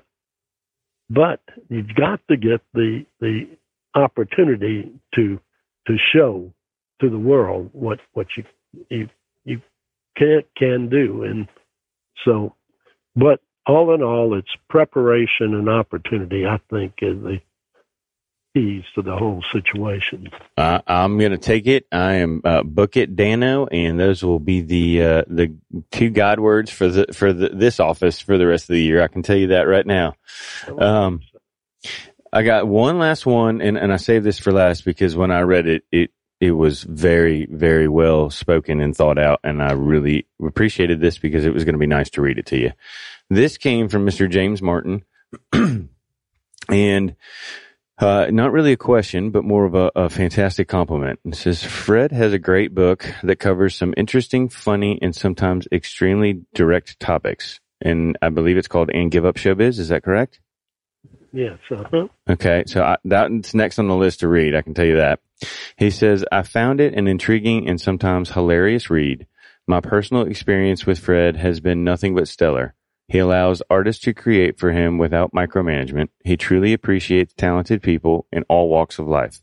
but 1.11 1.41
you've 1.69 1.95
got 1.95 2.21
to 2.29 2.37
get 2.37 2.61
the, 2.75 3.05
the 3.21 3.49
opportunity 3.95 4.93
to, 5.15 5.41
to 5.87 5.97
show 6.15 6.53
to 7.01 7.11
the 7.11 7.19
world 7.19 7.71
what, 7.73 7.99
what 8.13 8.27
you, 8.37 8.45
you, 8.89 9.09
you 9.45 9.61
can, 10.17 10.43
can 10.57 10.89
do. 10.89 11.25
And 11.25 11.49
so, 12.25 12.55
but 13.15 13.41
all 13.67 13.95
in 13.95 14.03
all, 14.03 14.37
it's 14.37 14.49
preparation 14.69 15.55
and 15.55 15.69
opportunity, 15.69 16.45
I 16.47 16.59
think, 16.71 16.95
is 17.03 17.23
the 17.23 17.39
keys 18.55 18.85
to 18.95 19.03
the 19.03 19.17
whole 19.17 19.43
situation. 19.53 20.29
Uh, 20.57 20.81
I'm 20.87 21.19
going 21.19 21.33
to 21.33 21.39
take 21.39 21.67
it. 21.67 21.87
I 21.91 22.15
am 22.15 22.43
uh, 22.45 22.63
book 22.63 22.97
it, 22.97 23.17
Dano, 23.17 23.67
and 23.67 23.99
those 23.99 24.23
will 24.23 24.39
be 24.39 24.61
the 24.61 25.03
uh, 25.03 25.23
the 25.27 25.55
two 25.91 26.11
God 26.11 26.41
words 26.41 26.71
for 26.71 26.89
the 26.89 27.07
for 27.13 27.33
the, 27.33 27.51
this 27.51 27.81
office 27.81 28.21
for 28.21 28.39
the 28.39 28.47
rest 28.47 28.65
of 28.65 28.75
the 28.75 28.83
year. 28.83 29.03
I 29.03 29.09
can 29.09 29.23
tell 29.23 29.37
you 29.37 29.49
that 29.49 29.63
right 29.63 29.87
now. 29.87 30.15
Um, 30.79 31.21
I 32.33 32.43
got 32.43 32.67
one 32.67 32.99
last 32.99 33.27
one, 33.27 33.61
and, 33.61 33.77
and 33.77 33.93
I 33.93 33.97
saved 33.97 34.25
this 34.25 34.39
for 34.39 34.53
last 34.53 34.85
because 34.85 35.15
when 35.17 35.31
I 35.31 35.41
read 35.41 35.67
it, 35.67 35.85
it 35.91 36.11
it 36.41 36.53
was 36.53 36.83
very 36.83 37.47
very 37.51 37.89
well 37.89 38.31
spoken 38.31 38.81
and 38.81 38.97
thought 38.97 39.19
out, 39.19 39.41
and 39.45 39.63
I 39.63 39.73
really 39.73 40.27
appreciated 40.45 41.01
this 41.01 41.19
because 41.19 41.45
it 41.45 41.55
was 41.55 41.65
going 41.65 41.75
to 41.75 41.79
be 41.79 41.87
nice 41.87 42.11
to 42.11 42.23
read 42.23 42.39
it 42.39 42.47
to 42.47 42.59
you. 42.59 42.73
This 43.31 43.57
came 43.57 43.89
from 43.89 44.07
Mr. 44.07 44.29
James 44.29 44.61
Martin. 44.61 45.05
and 46.69 47.17
uh, 48.03 48.27
not 48.31 48.53
really 48.53 48.73
a 48.73 48.77
question, 48.77 49.31
but 49.31 49.45
more 49.45 49.65
of 49.65 49.75
a, 49.75 49.91
a 49.95 50.11
fantastic 50.11 50.69
compliment. 50.69 51.21
It 51.25 51.37
says, 51.37 51.65
Fred 51.65 52.13
has 52.13 52.33
a 52.33 52.39
great 52.39 52.75
book 52.75 53.07
that 53.23 53.39
covers 53.39 53.77
some 53.77 53.95
interesting, 53.97 54.49
funny, 54.49 54.99
and 55.01 55.15
sometimes 55.15 55.69
extremely 55.73 56.43
direct 56.55 56.99
topics. 57.01 57.61
And 57.81 58.19
I 58.21 58.29
believe 58.29 58.57
it's 58.57 58.69
called 58.69 58.91
And 58.93 59.11
Give 59.11 59.25
Up 59.25 59.37
Showbiz. 59.37 59.79
Is 59.79 59.89
that 59.89 60.05
correct? 60.05 60.41
Yes. 61.33 61.59
Uh-huh. 61.71 62.09
Okay. 62.29 62.65
So 62.67 62.83
I, 62.83 62.97
that's 63.05 63.55
next 63.55 63.79
on 63.79 63.89
the 63.89 63.97
list 63.97 64.21
to 64.21 64.29
read. 64.29 64.55
I 64.55 64.63
can 64.63 64.75
tell 64.75 64.85
you 64.85 64.97
that. 64.97 65.21
He 65.77 65.91
says, 65.91 66.25
I 66.31 66.43
found 66.43 66.81
it 66.81 66.95
an 66.95 67.09
intriguing 67.09 67.69
and 67.69 67.81
sometimes 67.81 68.31
hilarious 68.31 68.91
read. 68.91 69.27
My 69.67 69.81
personal 69.81 70.25
experience 70.25 70.87
with 70.87 70.99
Fred 70.99 71.37
has 71.37 71.61
been 71.61 71.85
nothing 71.85 72.15
but 72.15 72.29
stellar. 72.29 72.75
He 73.09 73.19
allows 73.19 73.63
artists 73.69 74.03
to 74.05 74.15
create 74.15 74.59
for 74.59 74.73
him 74.73 74.99
without 74.99 75.33
micromanagement. 75.33 76.09
He 76.25 76.37
truly 76.37 76.73
appreciates 76.73 77.35
talented 77.35 77.83
people 77.83 78.27
in 78.33 78.45
all 78.49 78.69
walks 78.69 78.99
of 78.99 79.07
life. 79.07 79.43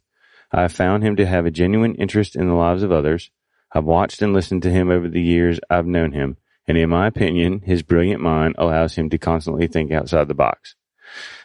I 0.51 0.63
have 0.63 0.71
found 0.71 1.03
him 1.03 1.15
to 1.17 1.25
have 1.25 1.45
a 1.45 1.51
genuine 1.51 1.95
interest 1.95 2.35
in 2.35 2.47
the 2.47 2.55
lives 2.55 2.81
of 2.81 2.91
others. 2.91 3.29
I've 3.71 3.85
watched 3.85 4.21
and 4.21 4.33
listened 4.33 4.63
to 4.63 4.71
him 4.71 4.89
over 4.89 5.07
the 5.07 5.21
years 5.21 5.59
I've 5.69 5.85
known 5.85 6.13
him, 6.13 6.37
and 6.67 6.77
in 6.77 6.89
my 6.89 7.07
opinion, 7.07 7.61
his 7.61 7.83
brilliant 7.83 8.21
mind 8.21 8.55
allows 8.57 8.95
him 8.95 9.09
to 9.11 9.17
constantly 9.19 9.67
think 9.67 9.91
outside 9.91 10.27
the 10.27 10.33
box. 10.33 10.75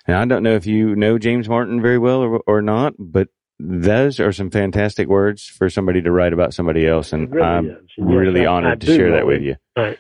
Now, 0.09 0.21
I 0.21 0.25
don't 0.25 0.43
know 0.43 0.55
if 0.55 0.67
you 0.67 0.97
know 0.97 1.19
James 1.19 1.49
Martin 1.49 1.83
very 1.83 1.99
well 1.99 2.21
or, 2.21 2.41
or 2.47 2.63
not, 2.63 2.95
but 2.99 3.29
those 3.59 4.21
are 4.21 4.33
some 4.33 4.51
fantastic 4.51 5.09
words 5.09 5.47
for 5.47 5.71
somebody 5.71 6.03
to 6.03 6.11
write 6.11 6.33
about 6.33 6.55
somebody 6.55 6.87
else, 6.87 7.13
and 7.13 7.33
really 7.33 7.47
I'm 7.47 7.67
yes, 7.67 7.77
really 7.99 8.47
honored 8.47 8.73
I 8.73 8.87
to 8.87 8.87
share 8.87 9.13
that 9.13 9.27
with 9.27 9.43
you. 9.43 9.57
I, 9.77 9.97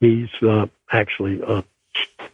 he's 0.00 0.28
uh, 0.42 0.66
actually 0.90 1.42
uh, 1.42 1.62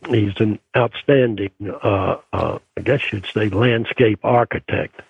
he's 0.08 0.38
an 0.38 0.58
outstanding, 0.76 1.50
uh, 1.62 2.16
uh, 2.32 2.58
I 2.76 2.80
guess 2.80 3.12
you'd 3.12 3.26
say, 3.26 3.48
landscape 3.48 4.20
architect. 4.22 5.00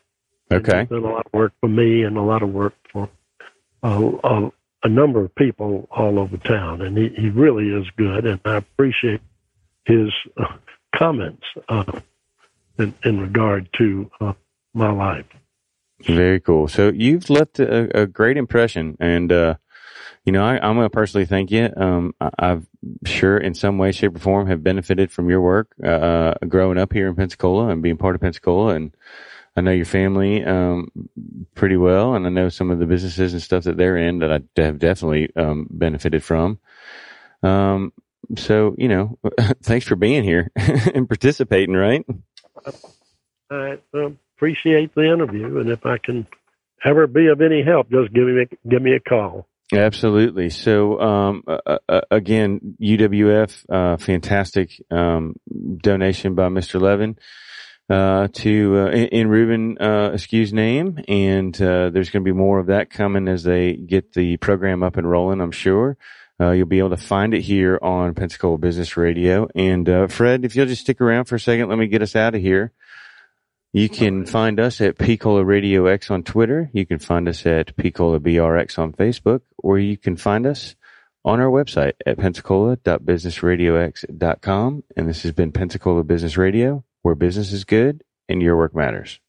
Okay, 0.53 0.81
he's 0.81 0.89
done 0.89 1.05
a 1.05 1.11
lot 1.11 1.27
of 1.27 1.33
work 1.33 1.53
for 1.61 1.69
me 1.69 2.03
and 2.03 2.17
a 2.17 2.23
lot 2.23 2.43
of 2.43 2.51
work 2.51 2.75
for 2.93 3.09
uh, 3.83 4.51
a 4.83 4.89
number 4.89 5.25
of 5.25 5.35
people 5.35 5.89
all 5.91 6.19
over 6.19 6.37
town, 6.37 6.83
and 6.83 6.97
he, 6.97 7.09
he 7.09 7.29
really 7.29 7.71
is 7.71 7.87
good, 7.97 8.25
and 8.25 8.41
I 8.45 8.57
appreciate 8.57 9.21
his 9.85 10.11
uh, 10.37 10.57
comments 10.95 11.45
uh, 11.69 12.01
in, 12.79 12.95
in 13.05 13.21
regard 13.21 13.69
to 13.79 14.11
uh, 14.21 14.33
my 14.75 14.91
life. 14.91 15.27
Very 16.03 16.41
cool. 16.41 16.69
So 16.69 16.93
you've 16.95 17.31
left 17.31 17.59
a, 17.59 18.03
a 18.03 18.07
great 18.07 18.37
impression, 18.37 18.97
and 19.01 19.33
uh, 19.33 19.55
you 20.27 20.33
know, 20.33 20.45
I, 20.45 20.69
am 20.69 20.75
going 20.75 20.85
to 20.85 20.91
personally 20.91 21.25
thank 21.25 21.53
you. 21.53 21.73
Um, 21.77 22.13
I, 22.21 22.49
have 22.49 22.67
sure 23.05 23.39
in 23.39 23.55
some 23.55 23.79
way, 23.79 23.93
shape, 23.93 24.17
or 24.17 24.19
form 24.19 24.49
have 24.49 24.65
benefited 24.65 25.13
from 25.13 25.31
your 25.31 25.41
work 25.41 25.75
uh, 25.83 25.87
uh, 25.87 26.35
growing 26.49 26.79
up 26.79 26.93
here 26.93 27.07
in 27.07 27.15
Pensacola 27.15 27.69
and 27.69 27.81
being 27.81 27.97
part 27.97 28.17
of 28.17 28.21
Pensacola. 28.21 28.75
And 28.75 28.95
I 29.57 29.61
know 29.61 29.71
your 29.71 29.85
family 29.85 30.45
um, 30.45 30.91
pretty 31.55 31.77
well, 31.77 32.15
and 32.15 32.27
I 32.27 32.31
know 32.31 32.49
some 32.49 32.73
of 32.73 32.81
the 32.81 32.87
businesses 32.87 33.35
and 33.35 33.41
stuff 33.41 33.65
that 33.65 33.77
they're 33.77 33.97
in 33.97 34.19
that 34.19 34.33
I 34.33 34.61
have 34.61 34.81
definitely 34.81 35.31
um, 35.37 35.69
benefited 35.71 36.25
from. 36.25 36.59
Um, 37.45 37.93
so, 38.37 38.75
you 38.77 38.89
know, 38.89 39.19
thanks 39.63 39.87
for 39.87 39.95
being 39.95 40.25
here 40.25 40.51
and 40.57 41.09
participating, 41.09 41.77
right? 41.77 42.05
I 43.49 43.79
appreciate 43.95 44.93
the 44.97 45.05
interview, 45.05 45.59
and 45.59 45.71
if 45.71 45.87
I 45.87 45.99
can 45.99 46.27
ever 46.85 47.07
be 47.07 47.29
of 47.29 47.41
any 47.41 47.63
help, 47.63 47.91
just 47.91 48.13
give 48.13 48.27
me 48.27 48.47
give 48.69 48.83
me 48.83 48.93
a 48.95 49.01
call. 49.01 49.47
Absolutely. 49.73 50.51
So, 50.51 51.01
um, 51.01 51.43
uh, 51.47 52.01
again, 52.11 52.77
UWF, 52.81 53.65
uh, 53.69 53.97
fantastic 53.97 54.71
um, 54.91 55.35
donation 55.83 56.35
by 56.37 56.49
Mr. 56.49 56.81
Levin 56.81 57.19
uh, 57.91 58.29
to 58.33 58.79
uh, 58.79 58.91
in, 58.91 59.07
in 59.09 59.29
Reubin 59.29 59.79
uh, 59.81 60.11
Askew's 60.11 60.53
name, 60.53 61.01
and 61.09 61.55
there's 61.55 62.11
going 62.11 62.25
to 62.25 62.29
be 62.29 62.33
more 62.33 62.61
of 62.61 62.67
that 62.67 62.91
coming 62.91 63.29
as 63.29 63.43
they 63.43 63.75
get 63.75 64.13
the 64.13 64.37
program 64.37 64.83
up 64.83 64.97
and 64.97 65.09
rolling. 65.09 65.41
I'm 65.41 65.53
sure. 65.53 65.97
Uh, 66.39 66.51
you'll 66.51 66.67
be 66.67 66.79
able 66.79 66.91
to 66.91 66.99
find 66.99 67.33
it 67.33 67.41
here 67.41 67.79
on 67.81 68.15
Pensacola 68.15 68.59
Business 68.59 68.97
Radio. 68.97 69.49
And 69.55 69.89
uh, 69.89 70.07
Fred, 70.07 70.45
if 70.45 70.55
you'll 70.55 70.67
just 70.67 70.83
stick 70.83 71.01
around 71.01 71.25
for 71.25 71.37
a 71.37 71.41
second, 71.41 71.71
let 71.71 71.79
me 71.79 71.87
get 71.87 72.03
us 72.03 72.15
out 72.15 72.35
of 72.35 72.43
here. 72.43 72.73
You 73.77 73.89
can 73.91 74.25
find 74.25 74.59
us 74.59 74.81
at 74.81 74.97
Pcola 74.97 75.45
Radio 75.45 75.85
X 75.85 76.11
on 76.11 76.23
Twitter. 76.23 76.71
You 76.73 76.87
can 76.87 76.99
find 76.99 77.29
us 77.29 77.45
at 77.45 77.77
Pcola 77.77 78.19
BRX 78.19 78.79
on 78.79 78.95
Facebook, 78.95 79.43
or 79.59 79.79
you 79.79 79.99
can 79.99 80.17
find 80.17 80.47
us 80.47 80.75
on 81.27 81.41
our 81.41 81.51
website 81.51 81.93
at 82.07 82.17
pensacola.businessradiox.com. 82.17 84.85
And 84.97 85.07
this 85.07 85.25
has 85.25 85.33
been 85.33 85.53
Pensacola 85.53 86.05
Business 86.05 86.39
Radio, 86.39 86.85
where 87.03 87.15
business 87.15 87.53
is 87.53 87.65
good 87.65 88.03
and 88.31 88.41
your 88.41 88.57
work 88.57 88.75
matters. 88.75 89.21